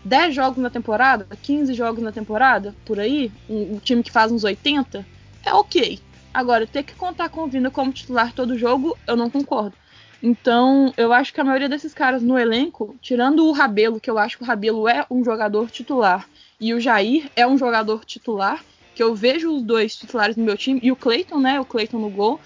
[0.04, 4.32] 10 jogos na temporada, 15 jogos na temporada, por aí, um, um, time que faz
[4.32, 5.04] uns 80,
[5.44, 6.00] é ok.
[6.32, 9.74] Agora, ter que contar com o Vina como titular todo jogo, eu não concordo.
[10.22, 14.18] Então, eu acho que a maioria desses caras no elenco, tirando o Rabelo, que eu
[14.18, 16.28] acho que o Rabelo é um jogador titular,
[16.60, 18.64] e o Jair é um jogador titular,
[18.94, 21.60] que eu vejo os dois titulares no meu time, e o Clayton, né?
[21.60, 22.40] O Clayton no gol.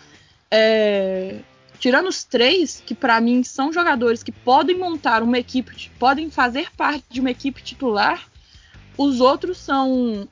[0.50, 1.40] É,
[1.78, 6.70] tirando os três, que para mim são jogadores que podem montar uma equipe, podem fazer
[6.76, 8.28] parte de uma equipe titular,
[8.96, 10.28] os outros são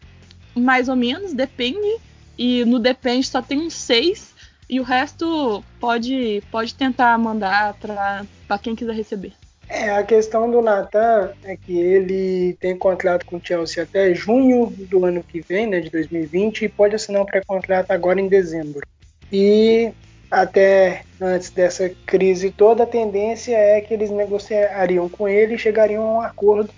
[0.54, 1.98] mais ou menos, depende.
[2.42, 4.30] E no depende só tem uns seis.
[4.66, 9.34] E o resto pode, pode tentar mandar para quem quiser receber.
[9.68, 14.72] É, a questão do Natan é que ele tem contrato com o Chelsea até junho
[14.88, 18.88] do ano que vem, né, de 2020, e pode assinar um pré-contrato agora em dezembro.
[19.30, 19.92] E
[20.30, 26.04] até antes dessa crise toda, a tendência é que eles negociariam com ele e chegariam
[26.04, 26.70] a um acordo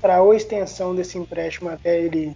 [0.00, 2.34] para a extensão desse empréstimo até ele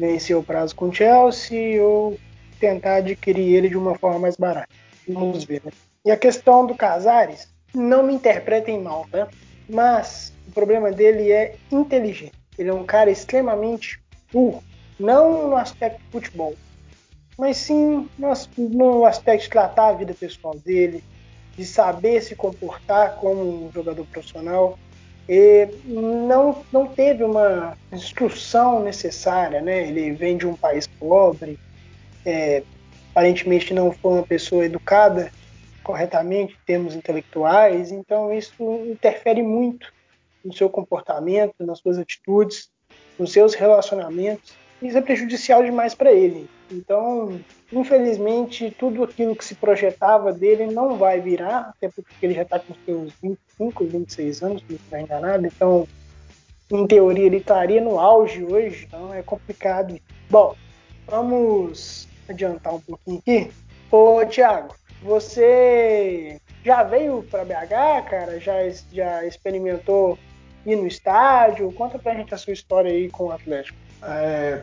[0.00, 2.18] vencer o prazo com o Chelsea ou
[2.58, 4.68] tentar adquirir ele de uma forma mais barata.
[5.06, 5.70] Vamos ver, né?
[6.04, 9.28] E a questão do Casares, não me interpretem mal, tá?
[9.68, 12.32] Mas o problema dele é inteligente.
[12.58, 14.00] Ele é um cara extremamente
[14.32, 14.62] burro,
[14.98, 16.54] não no aspecto de futebol,
[17.38, 21.02] mas sim no aspecto de tratar a vida pessoal dele,
[21.56, 24.78] de saber se comportar como um jogador profissional.
[25.28, 29.88] E não, não teve uma instrução necessária, né?
[29.88, 31.58] Ele vem de um país pobre,
[32.26, 32.62] é,
[33.10, 35.30] aparentemente não foi uma pessoa educada
[35.82, 39.92] corretamente em termos intelectuais, então isso interfere muito
[40.44, 42.68] no seu comportamento, nas suas atitudes,
[43.18, 44.52] nos seus relacionamentos.
[44.82, 46.48] Isso é prejudicial demais para ele.
[46.70, 47.40] Então,
[47.72, 52.58] infelizmente, tudo aquilo que se projetava dele não vai virar, até porque ele já está
[52.58, 55.46] com seus 25, 26 anos, se não estou enganado.
[55.46, 55.88] Então,
[56.70, 59.98] em teoria, ele estaria no auge hoje, então é complicado.
[60.28, 60.54] Bom,
[61.06, 63.50] vamos adiantar um pouquinho aqui.
[63.90, 68.38] Ô, Thiago, você já veio para BH, cara?
[68.38, 68.54] Já,
[68.92, 70.16] já experimentou
[70.64, 71.72] ir no estádio?
[71.72, 73.76] Conta pra gente a sua história aí com o Atlético.
[74.02, 74.62] É,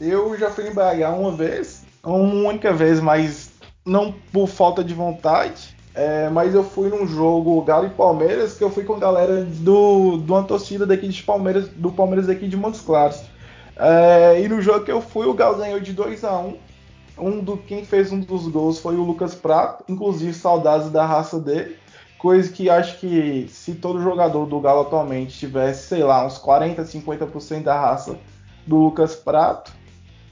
[0.00, 3.50] eu já fui em BH uma vez, uma única vez, mas
[3.84, 5.76] não por falta de vontade.
[5.94, 9.44] É, mas eu fui num jogo Galo e Palmeiras, que eu fui com a galera
[9.44, 13.20] do, de uma torcida daqui de Palmeiras, do Palmeiras daqui de Montes Claros.
[13.76, 16.56] É, e no jogo que eu fui, o Galo ganhou de 2 a 1
[17.20, 21.38] um do quem fez um dos gols foi o Lucas Prato, inclusive saudades da raça
[21.40, 21.76] dele.
[22.16, 26.82] Coisa que acho que se todo jogador do Galo atualmente tivesse, sei lá, uns 40,
[26.84, 28.18] 50% da raça
[28.66, 29.72] do Lucas Prato,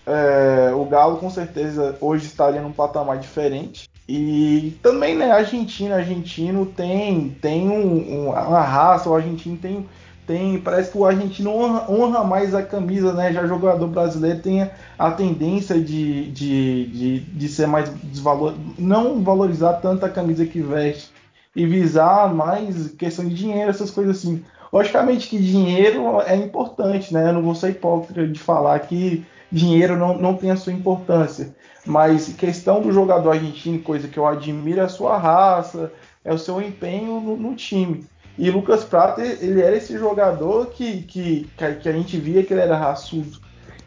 [0.07, 3.89] é, o Galo com certeza hoje estaria num patamar diferente.
[4.09, 9.87] E também, né, Argentina, argentino tem, tem um, um, uma raça, o argentino tem
[10.27, 13.33] tem parece que o argentino honra, honra, mais a camisa, né?
[13.33, 19.75] Já jogador brasileiro tem a tendência de, de, de, de ser mais desvalor, não valorizar
[19.75, 21.11] tanto a camisa que veste
[21.55, 24.45] e visar mais questão de dinheiro, essas coisas assim.
[24.73, 27.29] Logicamente que dinheiro é importante, né?
[27.29, 31.55] Eu não vou ser hipócrita de falar que dinheiro não, não tem a sua importância.
[31.85, 35.93] Mas questão do jogador argentino, coisa que eu admiro é a sua raça,
[36.25, 38.05] é o seu empenho no, no time.
[38.39, 41.49] E Lucas Prata, ele era esse jogador que, que,
[41.81, 43.39] que a gente via que ele era raçudo.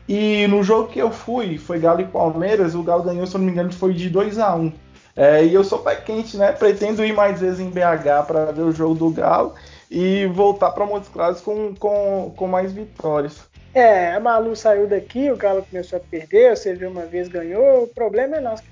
[0.08, 3.40] E no jogo que eu fui, foi Galo e Palmeiras, o Galo ganhou, se eu
[3.40, 4.74] não me engano, foi de 2 a 1
[5.16, 6.52] é, E eu sou pé quente, né?
[6.52, 9.54] Pretendo ir mais vezes em BH para ver o jogo do Galo
[9.92, 13.49] e voltar para Montes Claros com, com, com mais vitórias.
[13.74, 17.84] É, a Malu saiu daqui, o Galo começou a perder, você viu uma vez ganhou,
[17.84, 18.64] o problema é nosso.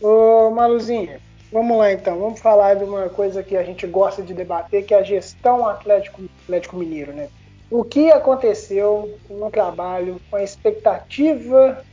[0.00, 1.20] Ô Maluzinha,
[1.52, 4.94] Vamos lá então, vamos falar de uma coisa que a gente gosta de debater, que
[4.94, 7.28] é a gestão Atlético, Atlético Mineiro, né?
[7.70, 11.84] O que aconteceu no trabalho com a expectativa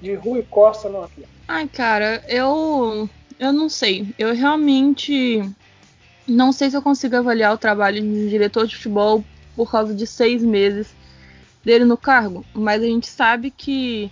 [0.00, 1.28] de Rui Costa no Atlético?
[1.46, 3.06] Ai, cara, eu
[3.38, 4.06] eu não sei.
[4.18, 5.42] Eu realmente
[6.26, 9.22] não sei se eu consigo avaliar o trabalho de diretor de futebol
[9.54, 10.88] por causa de seis meses
[11.66, 14.08] dele no cargo, mas a gente sabe que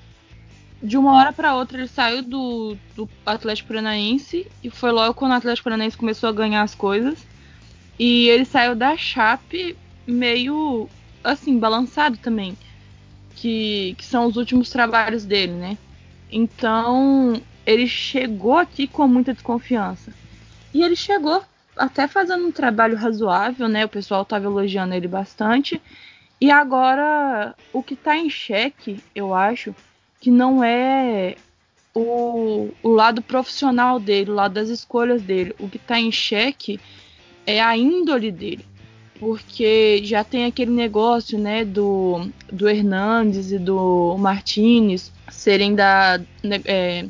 [0.82, 5.30] de uma hora para outra ele saiu do, do Atlético Paranaense e foi logo quando
[5.30, 7.24] o Atlético Paranaense começou a ganhar as coisas.
[7.96, 10.88] E ele saiu da Chape meio
[11.22, 12.58] assim, balançado também.
[13.36, 15.78] Que, que são os últimos trabalhos dele, né?
[16.32, 20.12] Então, ele chegou aqui com muita desconfiança.
[20.72, 21.40] E ele chegou
[21.76, 23.84] até fazendo um trabalho razoável, né?
[23.84, 25.80] O pessoal estava elogiando ele bastante.
[26.44, 29.74] E agora, o que está em xeque, eu acho,
[30.20, 31.36] que não é
[31.94, 35.54] o, o lado profissional dele, o lado das escolhas dele.
[35.58, 36.78] O que está em xeque
[37.46, 38.62] é a índole dele.
[39.18, 46.60] Porque já tem aquele negócio, né, do, do Hernandes e do Martinez serem da, né,
[46.66, 47.06] é,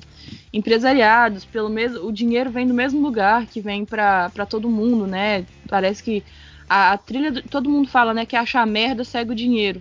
[0.53, 2.07] empresariados pelo mesmo.
[2.07, 5.45] O dinheiro vem do mesmo lugar que vem para todo mundo, né?
[5.69, 6.23] Parece que
[6.69, 7.31] a, a trilha.
[7.31, 9.81] Do, todo mundo fala, né, que achar merda segue o dinheiro.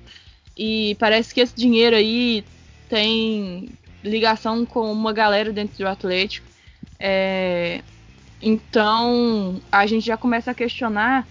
[0.58, 2.43] E parece que esse dinheiro aí
[2.89, 3.69] tem
[4.04, 6.48] ligação com uma galera dentro do Atlético.
[7.00, 7.82] É,
[8.41, 11.28] então a gente já começa a questionar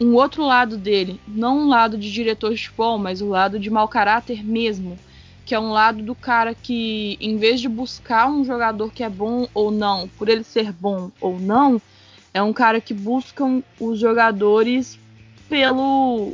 [0.00, 3.70] um outro lado dele, não um lado de diretor de futebol, mas o lado de
[3.70, 4.98] mau caráter mesmo,
[5.44, 9.08] que é um lado do cara que, em vez de buscar um jogador que é
[9.08, 11.80] bom ou não, por ele ser bom ou não,
[12.34, 13.44] É um cara que busca
[13.78, 14.98] os jogadores
[15.48, 16.32] pelo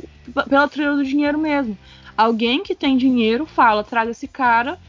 [0.49, 1.77] pela trilha do dinheiro mesmo.
[2.17, 4.79] Alguém que tem dinheiro fala, traga esse cara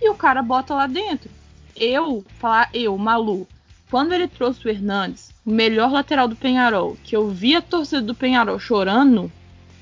[0.00, 1.30] e o cara bota lá dentro.
[1.74, 3.46] Eu, falar eu, Malu,
[3.90, 8.02] quando ele trouxe o Hernandes, o melhor lateral do Penharol, que eu vi a torcida
[8.02, 9.30] do Penharol chorando,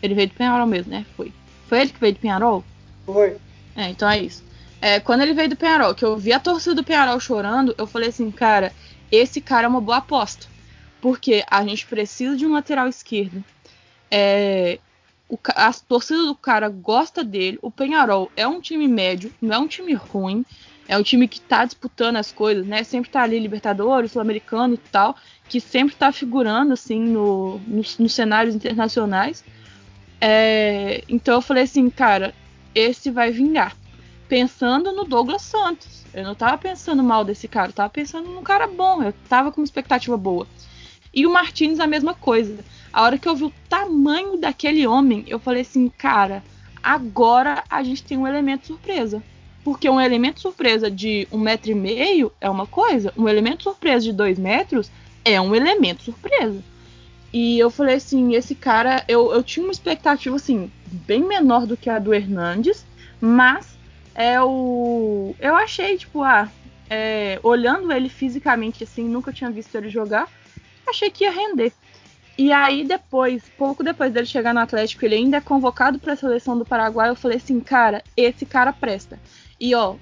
[0.02, 1.06] ele veio do Penharol mesmo, né?
[1.16, 1.32] Foi.
[1.68, 2.64] Foi ele que veio do Penharol?
[3.06, 3.36] Foi.
[3.74, 4.44] É, então é isso.
[4.80, 7.86] É, quando ele veio do Penharol, que eu vi a torcida do Penharol chorando, eu
[7.86, 8.72] falei assim, cara,
[9.10, 10.46] esse cara é uma boa aposta.
[11.04, 13.44] Porque a gente precisa de um lateral esquerdo.
[14.10, 14.78] É,
[15.28, 17.58] o, a torcida do cara gosta dele.
[17.60, 20.46] O Penharol é um time médio, não é um time ruim.
[20.88, 22.82] É um time que tá disputando as coisas, né?
[22.84, 25.14] Sempre tá ali Libertadores, Sul-Americano e tal,
[25.46, 29.44] que sempre tá figurando assim no, no, nos cenários internacionais.
[30.18, 32.34] É, então eu falei assim, cara,
[32.74, 33.76] esse vai vingar.
[34.26, 36.02] Pensando no Douglas Santos.
[36.14, 39.52] Eu não tava pensando mal desse cara, eu tava pensando num cara bom, eu tava
[39.52, 40.46] com uma expectativa boa.
[41.14, 42.58] E o Martins a mesma coisa.
[42.92, 46.42] A hora que eu vi o tamanho daquele homem, eu falei assim, cara,
[46.82, 49.22] agora a gente tem um elemento surpresa.
[49.62, 54.04] Porque um elemento surpresa de um metro e meio é uma coisa, um elemento surpresa
[54.04, 54.90] de dois metros
[55.24, 56.62] é um elemento surpresa.
[57.32, 61.76] E eu falei assim, esse cara, eu, eu tinha uma expectativa assim, bem menor do
[61.76, 62.84] que a do Hernandes,
[63.20, 63.76] mas
[64.14, 65.34] é o.
[65.40, 66.48] Eu achei, tipo, ah,
[66.88, 70.28] é, olhando ele fisicamente assim, nunca tinha visto ele jogar,
[70.86, 71.72] achei que ia render.
[72.36, 76.16] E aí depois, pouco depois dele chegar no Atlético, ele ainda é convocado para a
[76.16, 77.08] seleção do Paraguai.
[77.08, 79.18] Eu falei assim, cara, esse cara presta.
[79.60, 79.94] E ó,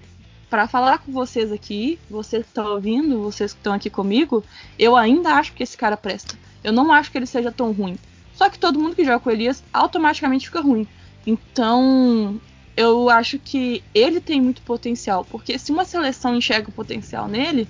[0.49, 4.43] para falar com vocês aqui, vocês que estão ouvindo, vocês que estão aqui comigo,
[4.79, 6.35] eu ainda acho que esse cara presta.
[6.65, 7.99] Eu não acho que ele seja tão ruim.
[8.35, 10.87] Só que todo mundo que joga com Elias automaticamente fica ruim.
[11.27, 12.41] Então,
[12.77, 17.69] eu acho que ele tem muito potencial, porque se uma seleção enxerga o potencial nele,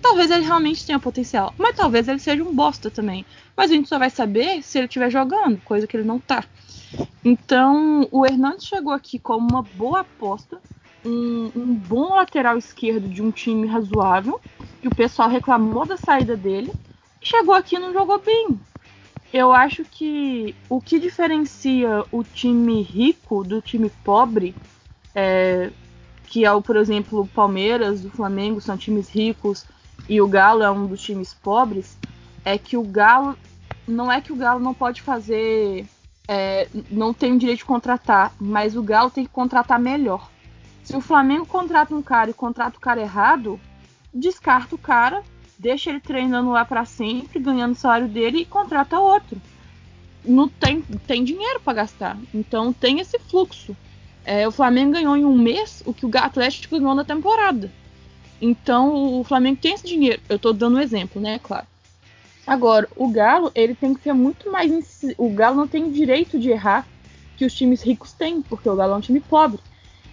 [0.00, 3.24] talvez ele realmente tenha potencial, mas talvez ele seja um bosta também.
[3.56, 6.44] Mas a gente só vai saber se ele estiver jogando, coisa que ele não tá.
[7.24, 10.60] Então, o Hernandes chegou aqui como uma boa aposta,
[11.04, 14.40] um, um, bom lateral esquerdo de um time razoável,
[14.80, 16.72] que o pessoal reclamou da saída dele,
[17.20, 18.58] chegou aqui e não jogou bem.
[19.32, 24.54] Eu acho que o que diferencia o time rico do time pobre,
[25.14, 25.70] é,
[26.26, 29.64] que é o, por exemplo, o Palmeiras, o Flamengo são times ricos
[30.08, 31.96] e o Galo é um dos times pobres,
[32.44, 33.36] é que o Galo
[33.86, 35.86] não é que o Galo não pode fazer,
[36.26, 40.30] é, não tem o direito de contratar, mas o Galo tem que contratar melhor.
[40.82, 43.60] Se o Flamengo contrata um cara e contrata o cara errado,
[44.14, 45.22] descarta o cara,
[45.58, 49.40] deixa ele treinando lá para sempre, ganhando o salário dele e contrata outro.
[50.24, 52.16] Não tem, tem dinheiro para gastar.
[52.34, 53.76] Então tem esse fluxo.
[54.24, 57.70] É, o Flamengo ganhou em um mês o que o Atlético ganhou na temporada.
[58.40, 60.20] Então o Flamengo tem esse dinheiro.
[60.28, 61.38] Eu estou dando um exemplo, né?
[61.42, 61.66] Claro.
[62.46, 64.70] Agora, o Galo, ele tem que ser muito mais.
[65.18, 66.86] O Galo não tem direito de errar
[67.36, 69.60] que os times ricos têm, porque o Galo é um time pobre.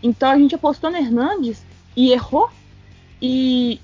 [0.02, 1.64] Então a gente apostou no Hernandes
[1.96, 2.50] e errou.
[3.22, 3.80] E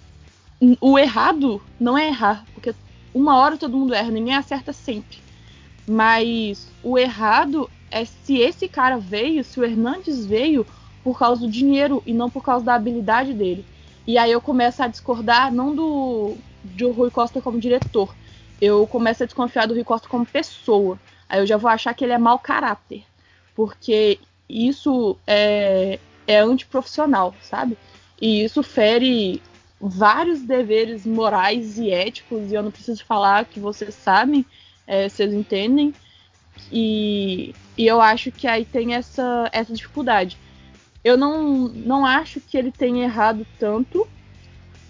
[0.82, 2.74] o errado não é errar, porque
[3.14, 5.18] uma hora todo mundo erra, ninguém acerta sempre.
[5.88, 10.66] Mas o errado é se esse cara veio, se o Hernandes veio
[11.04, 13.66] por causa do dinheiro e não por causa da habilidade dele.
[14.06, 18.14] E aí eu começo a discordar não do, do Rui Costa como diretor.
[18.62, 21.00] Eu começo a desconfiar do Rui Costa como pessoa.
[21.28, 23.04] Aí eu já vou achar que ele é mau caráter.
[23.56, 27.78] Porque isso é, é antiprofissional, sabe?
[28.22, 29.42] E isso fere
[29.80, 34.46] vários deveres morais e éticos, e eu não preciso falar que vocês sabem,
[34.86, 35.94] é, vocês entendem.
[36.72, 40.38] E, e eu acho que aí tem essa, essa dificuldade.
[41.04, 44.08] Eu não, não acho que ele tenha errado tanto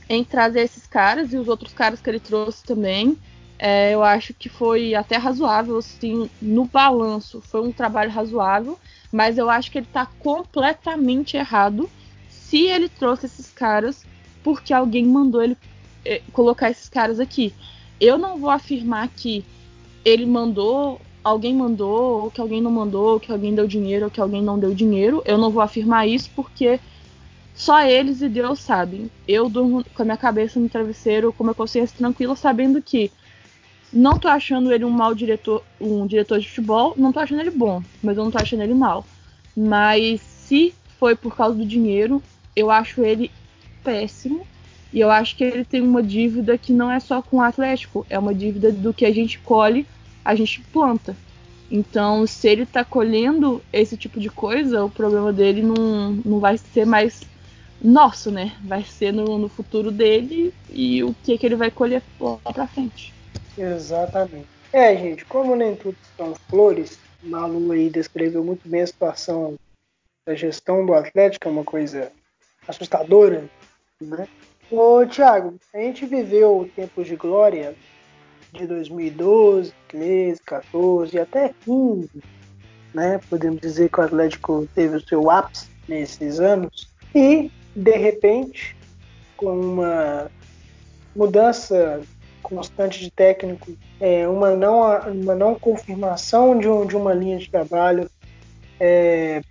[0.10, 3.18] em trazer esses caras e os outros caras que ele trouxe também.
[3.60, 8.80] É, eu acho que foi até razoável, assim, no balanço, foi um trabalho razoável
[9.12, 11.90] mas eu acho que ele está completamente errado
[12.30, 14.06] se ele trouxe esses caras
[14.44, 15.58] porque alguém mandou ele
[16.06, 17.54] eh, colocar esses caras aqui.
[18.00, 19.44] Eu não vou afirmar que
[20.06, 24.12] ele mandou, alguém mandou, ou que alguém não mandou, ou que alguém deu dinheiro, ou
[24.12, 25.22] que alguém não deu dinheiro.
[25.26, 26.80] Eu não vou afirmar isso porque
[27.54, 29.10] só eles e Deus sabem.
[29.28, 33.12] Eu durmo com a minha cabeça no travesseiro, com a minha consciência tranquila, sabendo que
[33.92, 37.50] não tô achando ele um mau diretor, um diretor de futebol, não tô achando ele
[37.50, 39.06] bom, mas eu não tô achando ele mal.
[39.58, 42.22] Mas se foi por causa do dinheiro,
[42.56, 43.32] eu acho ele
[43.84, 44.46] péssimo.
[44.92, 48.06] E eu acho que ele tem uma dívida que não é só com o Atlético,
[48.10, 49.86] é uma dívida do que a gente colhe,
[50.24, 51.16] a gente planta.
[51.72, 56.58] Então, se ele tá colhendo esse tipo de coisa, o problema dele não, não vai
[56.58, 57.22] ser mais
[57.82, 58.56] nosso, né?
[58.64, 62.68] Vai ser no, no futuro dele e o que, que ele vai colher lá pra
[62.68, 63.14] frente.
[63.58, 64.48] Exatamente.
[64.74, 69.56] É, gente, como nem tudo são flores, Malu aí descreveu muito bem a situação
[70.28, 72.12] da gestão do Atlético, é uma coisa
[72.68, 73.50] assustadora,
[74.00, 74.28] né?
[74.72, 77.76] Ô, Thiago, a gente viveu tempos de glória
[78.54, 82.10] de 2012, 13, 14 e até 15,
[82.94, 83.20] né?
[83.30, 88.76] Podemos dizer que o Atlético teve o seu ápice nesses anos e, de repente,
[89.38, 90.32] com uma
[91.16, 92.02] mudança
[92.42, 94.82] constante de técnico, é, uma, não,
[95.12, 98.10] uma não confirmação de, um, de uma linha de trabalho,
[98.80, 99.42] é,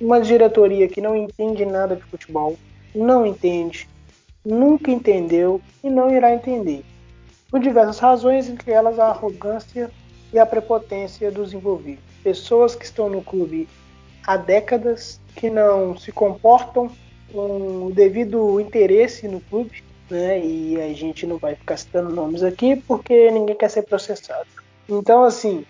[0.00, 2.56] uma diretoria que não entende nada de futebol,
[2.94, 3.88] não entende,
[4.44, 6.84] nunca entendeu e não irá entender.
[7.56, 9.90] Por diversas razões, entre elas a arrogância
[10.30, 12.04] e a prepotência dos envolvidos.
[12.22, 13.66] Pessoas que estão no clube
[14.26, 16.90] há décadas, que não se comportam
[17.32, 20.38] com o devido interesse no clube, né?
[20.38, 24.46] E a gente não vai ficar citando nomes aqui porque ninguém quer ser processado.
[24.86, 25.64] Então, assim,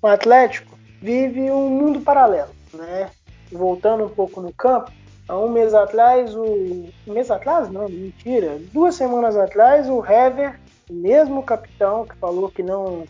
[0.00, 3.10] o Atlético vive um mundo paralelo, né?
[3.50, 4.92] Voltando um pouco no campo,
[5.28, 10.58] há um mês atrás, o um mês atrás, não, mentira, duas semanas atrás, o Hever,
[10.88, 13.04] o mesmo capitão que falou que não,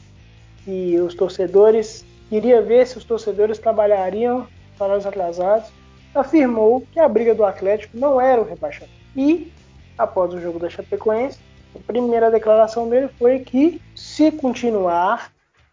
[0.64, 4.46] que os torcedores queria ver se os torcedores trabalhariam
[4.78, 5.70] para os atrasados,
[6.14, 8.94] afirmou que a briga do Atlético não era o rebaixamento.
[9.16, 9.52] E
[9.98, 11.38] após o jogo da Chapecoense,
[11.74, 15.32] a primeira declaração dele foi que se continuar,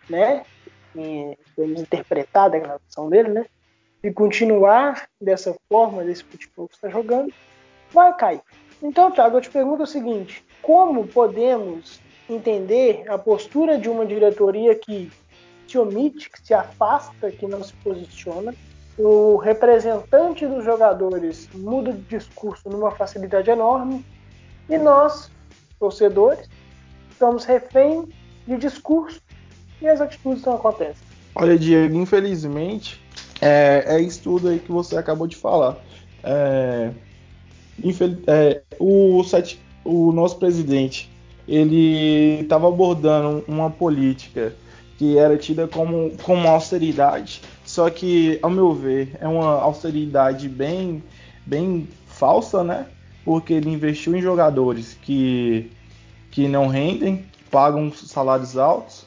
[0.10, 0.44] né,
[1.58, 3.46] vamos interpretar a declaração dele, né,
[4.02, 7.32] se continuar dessa forma, desse futebol que está jogando,
[7.92, 8.42] vai cair.
[8.82, 14.74] Então, Thiago, eu te pergunto o seguinte: como podemos entender a postura de uma diretoria
[14.74, 15.12] que
[15.68, 18.54] se omite, que se afasta, que não se posiciona?
[18.98, 24.06] O representante dos jogadores muda de discurso numa facilidade enorme
[24.70, 25.32] e nós,
[25.80, 26.50] torcedores,
[27.10, 28.08] estamos refém
[28.46, 29.22] de discurso
[29.82, 31.08] e as atitudes não acontecem.
[31.36, 33.02] Olha, Diego, infelizmente,
[33.42, 35.78] é, é isso tudo aí que você acabou de falar.
[36.24, 36.92] É,
[38.28, 39.22] é, o,
[39.84, 41.12] o nosso presidente,
[41.48, 44.56] ele estava abordando uma política
[44.98, 51.04] que era tida como, como austeridade, só que, ao meu ver, é uma austeridade bem,
[51.46, 52.86] bem falsa, né?
[53.24, 55.72] porque ele investiu em jogadores que,
[56.32, 59.06] que não rendem, pagam salários altos.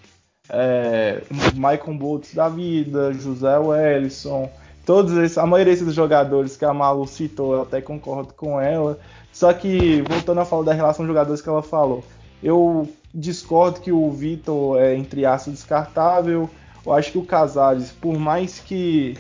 [0.49, 1.23] É,
[1.55, 4.51] Michael Boltz da vida, José Wellison,
[4.85, 8.99] todos esses, a maioria desses jogadores que a Malu citou, eu até concordo com ela.
[9.33, 12.05] Só que, voltando a falar da relação de jogadores que ela falou,
[12.43, 16.49] eu discordo que o Vitor é, entre aspas, descartável.
[16.85, 19.17] Eu acho que o Casares, por mais que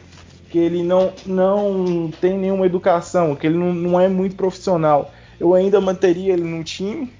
[0.55, 5.11] que ele não, não tem nenhuma educação, que ele não, não é muito profissional,
[5.41, 7.12] eu ainda manteria ele no time,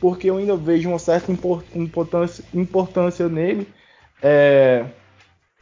[0.00, 1.30] porque eu ainda vejo uma certa
[1.74, 3.68] importância, importância nele.
[4.22, 4.86] É,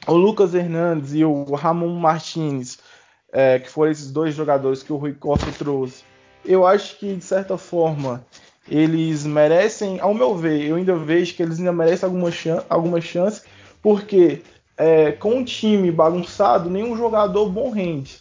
[0.07, 2.79] o Lucas Hernandes e o Ramon Martins,
[3.33, 6.05] é, que foram esses dois jogadores que o Rui Costa trouxe,
[6.45, 8.25] eu acho que de certa forma
[8.71, 13.01] eles merecem, ao meu ver, eu ainda vejo que eles ainda merecem alguma, chan alguma
[13.01, 13.43] chance,
[13.83, 14.43] porque
[14.77, 18.19] é, com um time bagunçado, nenhum jogador bom rende.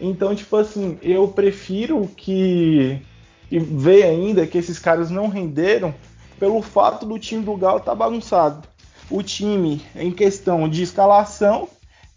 [0.00, 3.00] Então, tipo assim, eu prefiro que,
[3.48, 5.94] que ver ainda que esses caras não renderam
[6.38, 8.66] pelo fato do time do Galo estar tá bagunçado.
[9.10, 11.68] O time em questão de escalação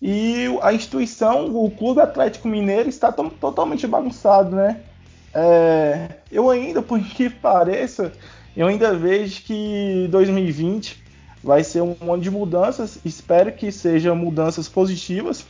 [0.02, 4.82] e a instituição, o Clube Atlético Mineiro, está totalmente bagunçado, né?
[5.34, 8.12] É, eu ainda, por que pareça,
[8.56, 11.04] eu ainda vejo que 2020
[11.44, 13.00] vai ser um ano de mudanças.
[13.06, 15.46] Espero que sejam mudanças positivas.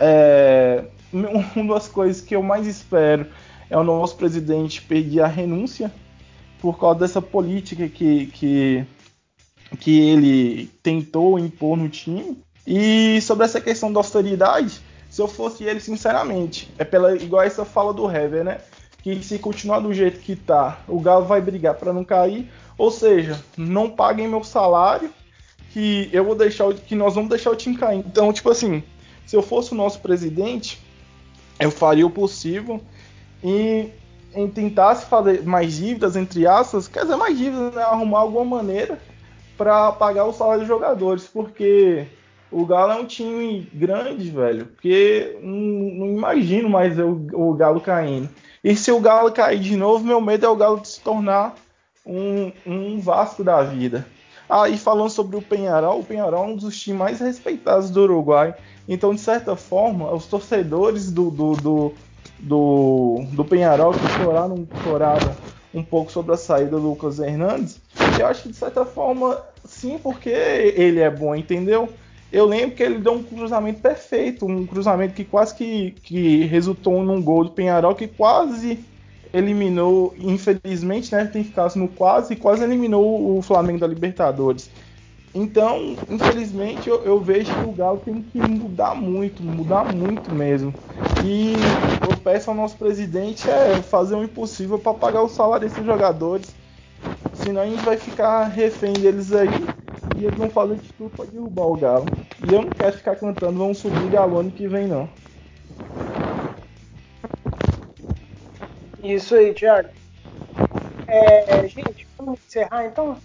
[0.00, 0.84] É,
[1.54, 3.26] uma das coisas que eu mais espero
[3.72, 5.90] é o nosso presidente pedir a renúncia
[6.60, 8.84] por causa dessa política que, que,
[9.80, 12.36] que ele tentou impor no time.
[12.66, 17.64] E sobre essa questão da austeridade, se eu fosse ele, sinceramente, é pela igual essa
[17.64, 18.60] fala do Hever, né?
[19.02, 22.50] Que se continuar do jeito que tá, o Galo vai brigar para não cair.
[22.76, 25.10] Ou seja, não paguem meu salário
[25.72, 28.00] que eu vou deixar que nós vamos deixar o time cair.
[28.00, 28.82] Então, tipo assim,
[29.24, 30.78] se eu fosse o nosso presidente,
[31.58, 32.82] eu faria o possível
[33.42, 33.92] em,
[34.34, 37.82] em tentar se fazer mais dívidas, entre aspas, quer dizer, mais dívidas, né?
[37.82, 38.98] arrumar alguma maneira
[39.56, 42.06] para pagar o salário dos jogadores, porque
[42.50, 47.80] o Galo é um time grande, velho, porque não, não imagino mais o, o Galo
[47.80, 48.28] caindo.
[48.62, 51.54] E se o Galo cair de novo, meu medo é o Galo se tornar
[52.06, 54.06] um, um Vasco da vida.
[54.48, 58.02] Ah, e falando sobre o Penharol, o Penharol é um dos times mais respeitados do
[58.02, 58.54] Uruguai.
[58.86, 61.94] Então, de certa forma, os torcedores do, do, do,
[62.42, 65.34] do, do Penharol que choraram, choraram
[65.72, 67.80] um pouco sobre a saída do Lucas Hernandes,
[68.18, 71.88] eu acho que de certa forma, sim, porque ele é bom, entendeu?
[72.30, 77.02] Eu lembro que ele deu um cruzamento perfeito, um cruzamento que quase que, que resultou
[77.02, 78.80] num gol do Penharol, que quase
[79.32, 84.70] eliminou, infelizmente, né, tem ficado no quase, quase eliminou o Flamengo da Libertadores.
[85.34, 90.74] Então, infelizmente, eu, eu, vejo que o Galo tem que mudar muito, mudar muito mesmo.
[91.24, 91.54] E
[92.06, 96.54] eu peço ao nosso presidente é fazer o impossível para pagar o salário desses jogadores.
[97.32, 99.48] Senão a gente vai ficar refém deles aí
[100.18, 102.06] e eles vão fazer de tudo para derrubar o Galo.
[102.46, 105.08] E eu não quero ficar cantando, vamos subir Galo ano que vem, não.
[109.02, 109.88] Isso aí, Thiago.
[111.08, 113.16] É, gente, vamos encerrar então?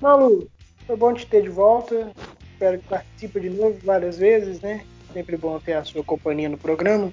[0.00, 0.46] Malu,
[0.86, 2.10] foi bom te ter de volta.
[2.52, 4.82] Espero que participe de novo várias vezes, né?
[5.12, 7.12] Sempre bom ter a sua companhia no programa.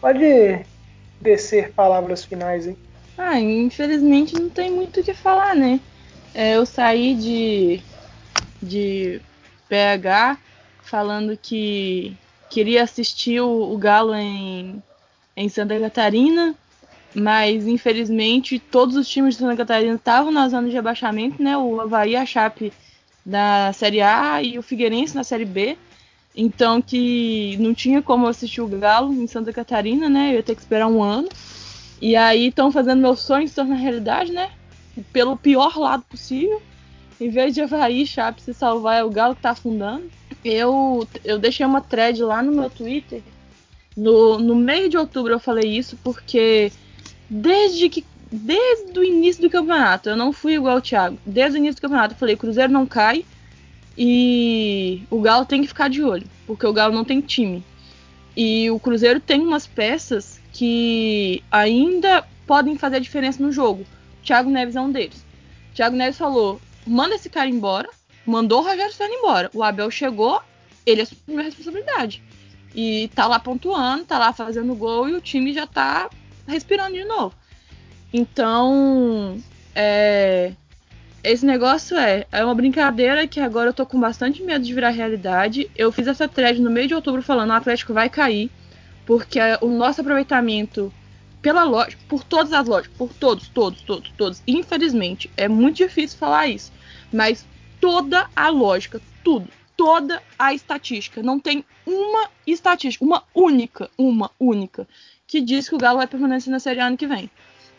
[0.00, 0.64] Pode
[1.20, 2.76] descer palavras finais, hein?
[3.16, 5.80] Ah, infelizmente não tem muito o que falar, né?
[6.34, 7.82] É, eu saí de,
[8.62, 9.20] de
[9.68, 10.38] PH
[10.82, 12.16] falando que
[12.48, 14.82] queria assistir o, o Galo em,
[15.36, 16.54] em Santa Catarina,
[17.14, 21.56] mas infelizmente todos os times de Santa Catarina estavam na zona de rebaixamento, né?
[21.56, 22.72] O Havaí, a Chape
[23.24, 25.76] na Série A e o Figueirense na Série B.
[26.36, 30.30] Então que não tinha como assistir o Galo em Santa Catarina, né?
[30.30, 31.28] Eu ia ter que esperar um ano.
[32.00, 34.50] E aí estão fazendo meu sonho se tornar realidade, né?
[35.12, 36.62] Pelo pior lado possível.
[37.20, 40.10] Em vez de Havaí, Chape se salvar, é o Galo que tá afundando.
[40.44, 43.22] Eu, eu deixei uma thread lá no meu Twitter.
[43.96, 46.72] No, no meio de outubro eu falei isso porque
[47.30, 51.18] desde que desde o início do campeonato, eu não fui igual o Thiago.
[51.24, 53.24] Desde o início do campeonato eu falei, Cruzeiro não cai
[53.96, 57.64] e o Galo tem que ficar de olho, porque o Galo não tem time.
[58.36, 63.82] E o Cruzeiro tem umas peças que ainda podem fazer diferença no jogo.
[63.82, 65.24] O Thiago Neves é um deles.
[65.72, 67.88] O Thiago Neves falou: manda esse cara embora,
[68.24, 69.50] mandou o Rogério Senna embora.
[69.52, 70.40] O Abel chegou,
[70.86, 72.22] ele assumiu a responsabilidade.
[72.74, 76.08] E tá lá pontuando, tá lá fazendo gol e o time já tá
[76.50, 77.34] respirando de novo.
[78.12, 79.38] Então,
[79.74, 80.52] é,
[81.22, 84.90] esse negócio é, é uma brincadeira que agora eu tô com bastante medo de virar
[84.90, 85.70] realidade.
[85.76, 88.50] Eu fiz essa thread no meio de outubro falando o Atlético vai cair,
[89.06, 90.92] porque o nosso aproveitamento
[91.40, 96.18] pela lógica, por todas as lógicas, por todos, todos, todos, todos, infelizmente, é muito difícil
[96.18, 96.72] falar isso,
[97.12, 97.46] mas
[97.80, 104.86] toda a lógica, tudo, toda a estatística, não tem uma estatística, uma única, uma única,
[105.30, 107.30] que diz que o Galo vai permanecer na Série A ano que vem.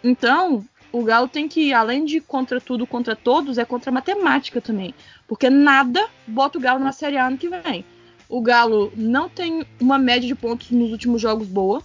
[0.02, 4.62] Então, o Galo tem que, além de contra tudo, contra todos, é contra a matemática
[4.62, 4.96] também.
[5.28, 7.84] Porque nada bota o Galo na Série A ano que vem.
[8.30, 11.84] O Galo não tem uma média de pontos nos últimos jogos boa.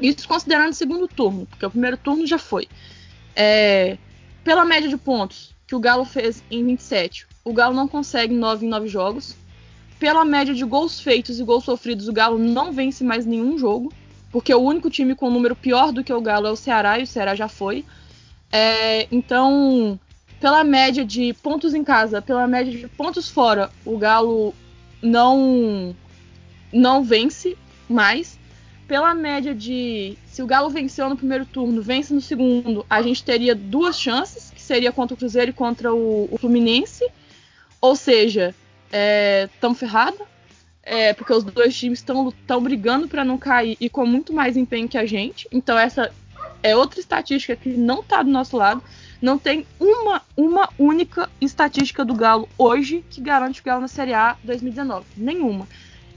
[0.00, 2.68] Isso considerando o segundo turno, porque o primeiro turno já foi.
[3.34, 3.98] É,
[4.44, 8.66] pela média de pontos que o Galo fez em 27, o Galo não consegue 9
[8.66, 9.34] em 9 jogos.
[9.98, 13.92] Pela média de gols feitos e gols sofridos, o Galo não vence mais nenhum jogo
[14.32, 16.98] porque o único time com um número pior do que o Galo é o Ceará
[16.98, 17.84] e o Ceará já foi.
[18.50, 20.00] É, então,
[20.40, 24.54] pela média de pontos em casa, pela média de pontos fora, o Galo
[25.02, 25.94] não
[26.72, 27.56] não vence
[27.88, 28.40] mais.
[28.88, 33.22] Pela média de se o Galo venceu no primeiro turno, vence no segundo, a gente
[33.22, 37.06] teria duas chances, que seria contra o Cruzeiro e contra o, o Fluminense.
[37.80, 38.54] Ou seja,
[39.54, 40.31] estamos é, ferrados
[40.82, 44.88] é, porque os dois times estão brigando para não cair e com muito mais empenho
[44.88, 45.46] que a gente.
[45.52, 46.12] Então essa
[46.62, 48.82] é outra estatística que não está do nosso lado.
[49.20, 54.14] Não tem uma, uma única estatística do Galo hoje que garante o Galo na Série
[54.14, 55.06] A 2019.
[55.16, 55.68] Nenhuma.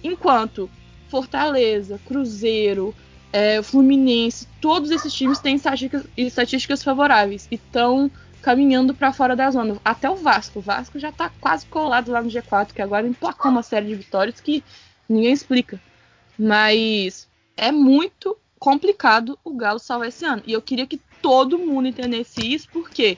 [0.03, 0.69] Enquanto
[1.09, 2.95] Fortaleza, Cruzeiro,
[3.31, 8.09] é, Fluminense, todos esses times têm estatísticas, estatísticas favoráveis e estão
[8.45, 9.75] caminhando para fora da zona.
[9.83, 10.59] Até o Vasco.
[10.59, 13.95] O Vasco já está quase colado lá no G4, que agora emplacou uma série de
[13.95, 14.63] vitórias que
[15.09, 15.81] ninguém explica.
[16.37, 17.27] Mas
[17.57, 20.43] é muito complicado o Galo salvar esse ano.
[20.45, 23.17] E eu queria que todo mundo entendesse isso, porque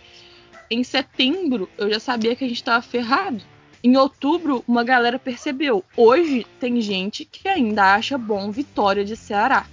[0.71, 3.43] em setembro eu já sabia que a gente estava ferrado.
[3.83, 5.83] Em outubro, uma galera percebeu.
[5.97, 9.65] Hoje tem gente que ainda acha bom vitória de Ceará,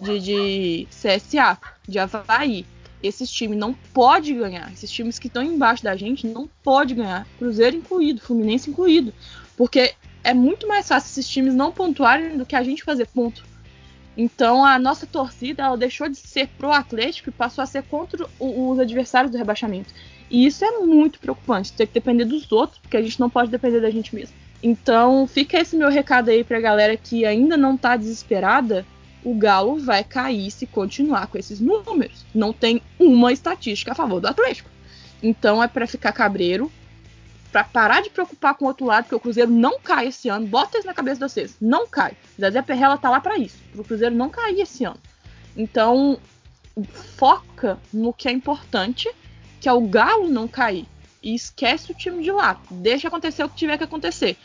[0.00, 2.66] de, de CSA, de Havaí
[3.02, 4.72] esses times não pode ganhar.
[4.72, 7.26] Esses times que estão embaixo da gente não pode ganhar.
[7.38, 9.12] Cruzeiro incluído, Fluminense incluído.
[9.56, 9.94] Porque
[10.24, 13.44] é muito mais fácil esses times não pontuarem do que a gente fazer ponto.
[14.16, 18.26] Então a nossa torcida ela deixou de ser pro Atlético e passou a ser contra
[18.38, 19.94] os adversários do rebaixamento.
[20.28, 21.72] E isso é muito preocupante.
[21.72, 24.34] Ter que depender dos outros, porque a gente não pode depender da gente mesmo.
[24.62, 28.84] Então fica esse meu recado aí pra galera que ainda não tá desesperada
[29.24, 32.24] o Galo vai cair se continuar com esses números.
[32.34, 34.70] Não tem uma estatística a favor do Atlético.
[35.22, 36.70] Então é para ficar cabreiro,
[37.50, 40.46] para parar de preocupar com o outro lado, porque o Cruzeiro não cai esse ano.
[40.46, 41.56] Bota isso na cabeça de vocês.
[41.60, 42.16] Não cai.
[42.40, 43.56] Zezé Perrella tá lá para isso.
[43.72, 45.00] Pro Cruzeiro não cair esse ano.
[45.56, 46.18] Então,
[47.16, 49.10] foca no que é importante,
[49.60, 50.86] que é o Galo não cair.
[51.22, 52.60] E esquece o time de lá.
[52.70, 54.36] Deixa acontecer o que tiver que acontecer.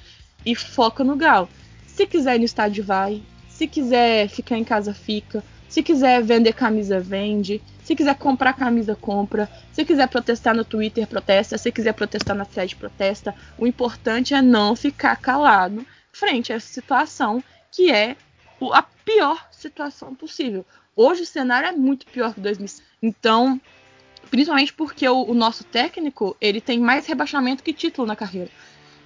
[0.45, 1.47] E foca no Galo.
[1.85, 3.21] Se quiser ir no estádio, vai.
[3.53, 5.43] Se quiser ficar em casa, fica.
[5.69, 7.61] Se quiser vender camisa, vende.
[7.83, 9.49] Se quiser comprar camisa, compra.
[9.71, 11.57] Se quiser protestar no Twitter, protesta.
[11.57, 13.33] Se quiser protestar na thread, protesta.
[13.57, 18.15] O importante é não ficar calado frente a essa situação que é
[18.71, 20.65] a pior situação possível.
[20.95, 22.87] Hoje o cenário é muito pior que 2005.
[23.01, 23.61] Então,
[24.31, 28.49] principalmente porque o, o nosso técnico ele tem mais rebaixamento que título na carreira.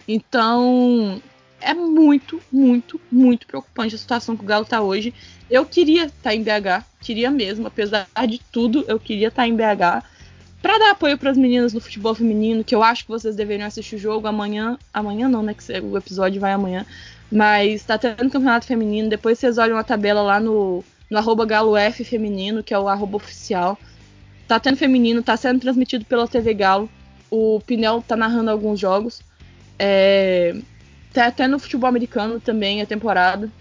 [0.07, 1.21] Então,
[1.59, 5.13] é muito, muito, muito preocupante a situação que o Galo está hoje.
[5.49, 9.47] Eu queria estar tá em BH, queria mesmo, apesar de tudo, eu queria estar tá
[9.47, 10.05] em BH
[10.61, 13.67] para dar apoio para as meninas no futebol feminino, que eu acho que vocês deveriam
[13.67, 14.77] assistir o jogo amanhã.
[14.93, 15.53] Amanhã não, né?
[15.53, 16.85] Que o episódio vai amanhã.
[17.31, 19.09] Mas tá tendo campeonato feminino.
[19.09, 23.17] Depois vocês olham a tabela lá no, no arroba GaloF feminino, que é o arroba
[23.17, 23.77] oficial.
[24.47, 26.89] Tá tendo feminino, tá sendo transmitido pela TV Galo.
[27.29, 29.21] O Pinel tá narrando alguns jogos.
[29.77, 30.55] É,
[31.21, 33.51] tá até no futebol americano também a temporada.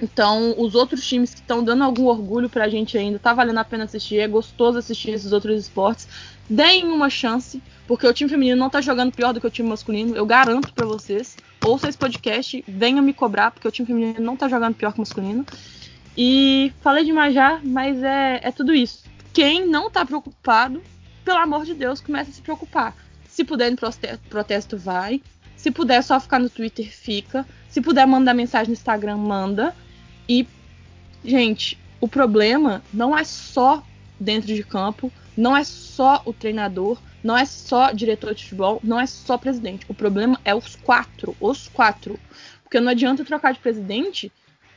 [0.00, 3.64] Então, os outros times que estão dando algum orgulho pra gente ainda, tá valendo a
[3.64, 6.08] pena assistir, é gostoso assistir esses outros esportes.
[6.50, 9.68] Deem uma chance, porque o time feminino não tá jogando pior do que o time
[9.68, 11.36] masculino, eu garanto para vocês.
[11.64, 14.98] Ouça esse podcast, venham me cobrar, porque o time feminino não tá jogando pior que
[14.98, 15.46] o masculino.
[16.16, 19.04] E falei demais já, mas é, é tudo isso.
[19.32, 20.82] Quem não tá preocupado,
[21.24, 22.96] pelo amor de Deus, comece a se preocupar.
[23.28, 25.22] Se puder ir no protesto, vai.
[25.62, 27.46] Se puder só ficar no Twitter, fica.
[27.68, 29.72] Se puder mandar mensagem no Instagram, manda.
[30.28, 30.44] E,
[31.24, 33.80] gente, o problema não é só
[34.18, 38.98] dentro de campo, não é só o treinador, não é só diretor de futebol, não
[38.98, 39.86] é só presidente.
[39.88, 42.18] O problema é os quatro, os quatro.
[42.64, 44.32] Porque não adianta trocar de presidente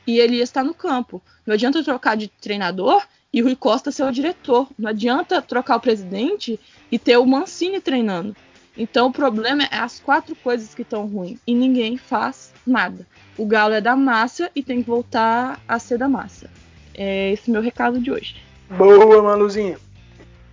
[0.05, 1.19] e ele está no campo.
[1.47, 4.69] Não adianta trocar de treinador e o Rui Costa ser o diretor.
[4.77, 6.59] Não adianta trocar o presidente
[6.91, 8.35] e ter o Mancini treinando.
[8.77, 13.05] Então o problema é as quatro coisas que estão ruins e ninguém faz nada.
[13.37, 16.49] O Galo é da massa e tem que voltar a ser da massa.
[16.93, 18.41] É esse meu recado de hoje.
[18.69, 19.77] Boa, Maluzinha.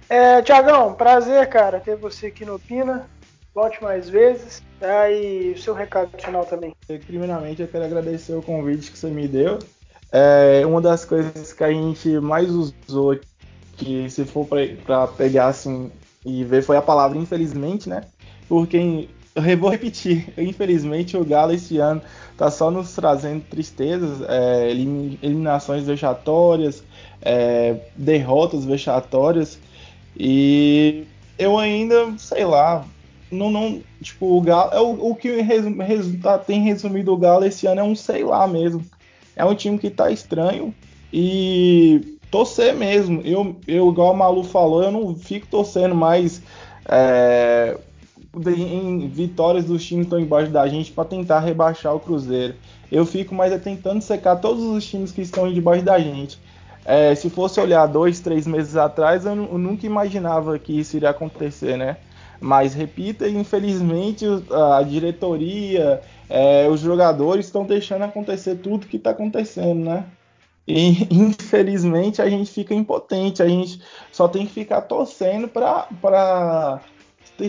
[0.08, 3.08] É, Tiagão, prazer, cara, ter você aqui no Opina.
[3.54, 4.62] Volte mais vezes.
[4.78, 5.10] Tá?
[5.10, 6.74] E o seu recado final também.
[7.06, 9.58] Primeiramente, eu quero agradecer o convite que você me deu.
[10.10, 13.18] É, uma das coisas que a gente mais usou,
[13.76, 14.46] que se for
[14.84, 15.90] para pegar assim
[16.24, 18.04] e ver, foi a palavra infelizmente, né?
[18.48, 22.02] Porque eu vou repetir, infelizmente o Galo esse ano
[22.36, 26.82] tá só nos trazendo tristezas, é, eliminações vexatórias,
[27.20, 29.58] é, derrotas vexatórias
[30.16, 31.04] e
[31.38, 32.84] eu ainda, sei lá,
[33.30, 35.42] não, não tipo, o Galo, é o, o que
[36.22, 38.84] tá, tem resumido o Galo esse ano é um sei lá mesmo.
[39.34, 40.74] É um time que tá estranho
[41.12, 43.20] e torcer mesmo.
[43.24, 46.42] Eu, eu igual o Malu falou, eu não fico torcendo mais
[46.88, 47.76] é,
[48.48, 52.54] em vitórias dos times que estão embaixo da gente para tentar rebaixar o Cruzeiro.
[52.90, 56.40] Eu fico mais é tentando secar todos os times que estão debaixo da gente.
[56.84, 61.10] É, se fosse olhar dois, três meses atrás, eu, eu nunca imaginava que isso iria
[61.10, 61.98] acontecer, né?
[62.40, 69.84] Mas, repita, infelizmente a diretoria, é, os jogadores estão deixando acontecer tudo que está acontecendo,
[69.84, 70.04] né?
[70.66, 76.80] E infelizmente a gente fica impotente, a gente só tem que ficar torcendo para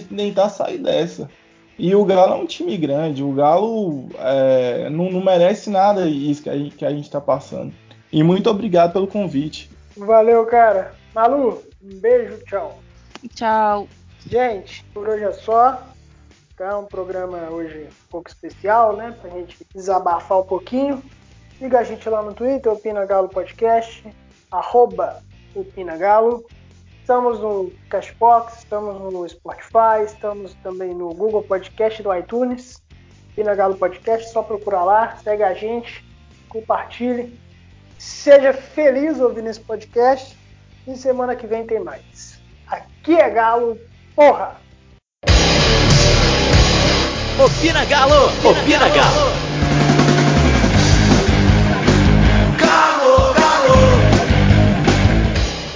[0.09, 1.29] tentar sair dessa.
[1.77, 6.43] E o Galo é um time grande, o Galo é, não, não, merece nada isso
[6.43, 6.49] que
[6.85, 7.73] a gente está passando.
[8.11, 9.71] E muito obrigado pelo convite.
[9.97, 10.93] Valeu, cara.
[11.15, 12.79] Malu, um beijo, tchau.
[13.35, 13.87] Tchau.
[14.27, 15.81] Gente, por hoje é só.
[16.55, 19.15] Tá um programa hoje um pouco especial, né?
[19.19, 21.01] Pra gente desabafar um pouquinho.
[21.63, 24.03] Siga a gente lá no Twitter, Opina Galo Podcast,
[24.51, 25.23] arroba
[25.55, 26.45] Opina Galo.
[26.99, 32.83] Estamos no Cashbox, estamos no Spotify, estamos também no Google Podcast do iTunes.
[33.31, 36.03] Opina Galo Podcast, só procurar lá, segue a gente,
[36.49, 37.39] compartilhe.
[37.97, 40.37] Seja feliz ouvindo esse podcast.
[40.85, 42.41] E semana que vem tem mais.
[42.67, 43.79] Aqui é Galo
[44.13, 44.57] Porra!
[47.41, 48.25] Opina Galo!
[48.25, 49.15] Opina, Opina Galo.
[49.15, 49.52] Galo.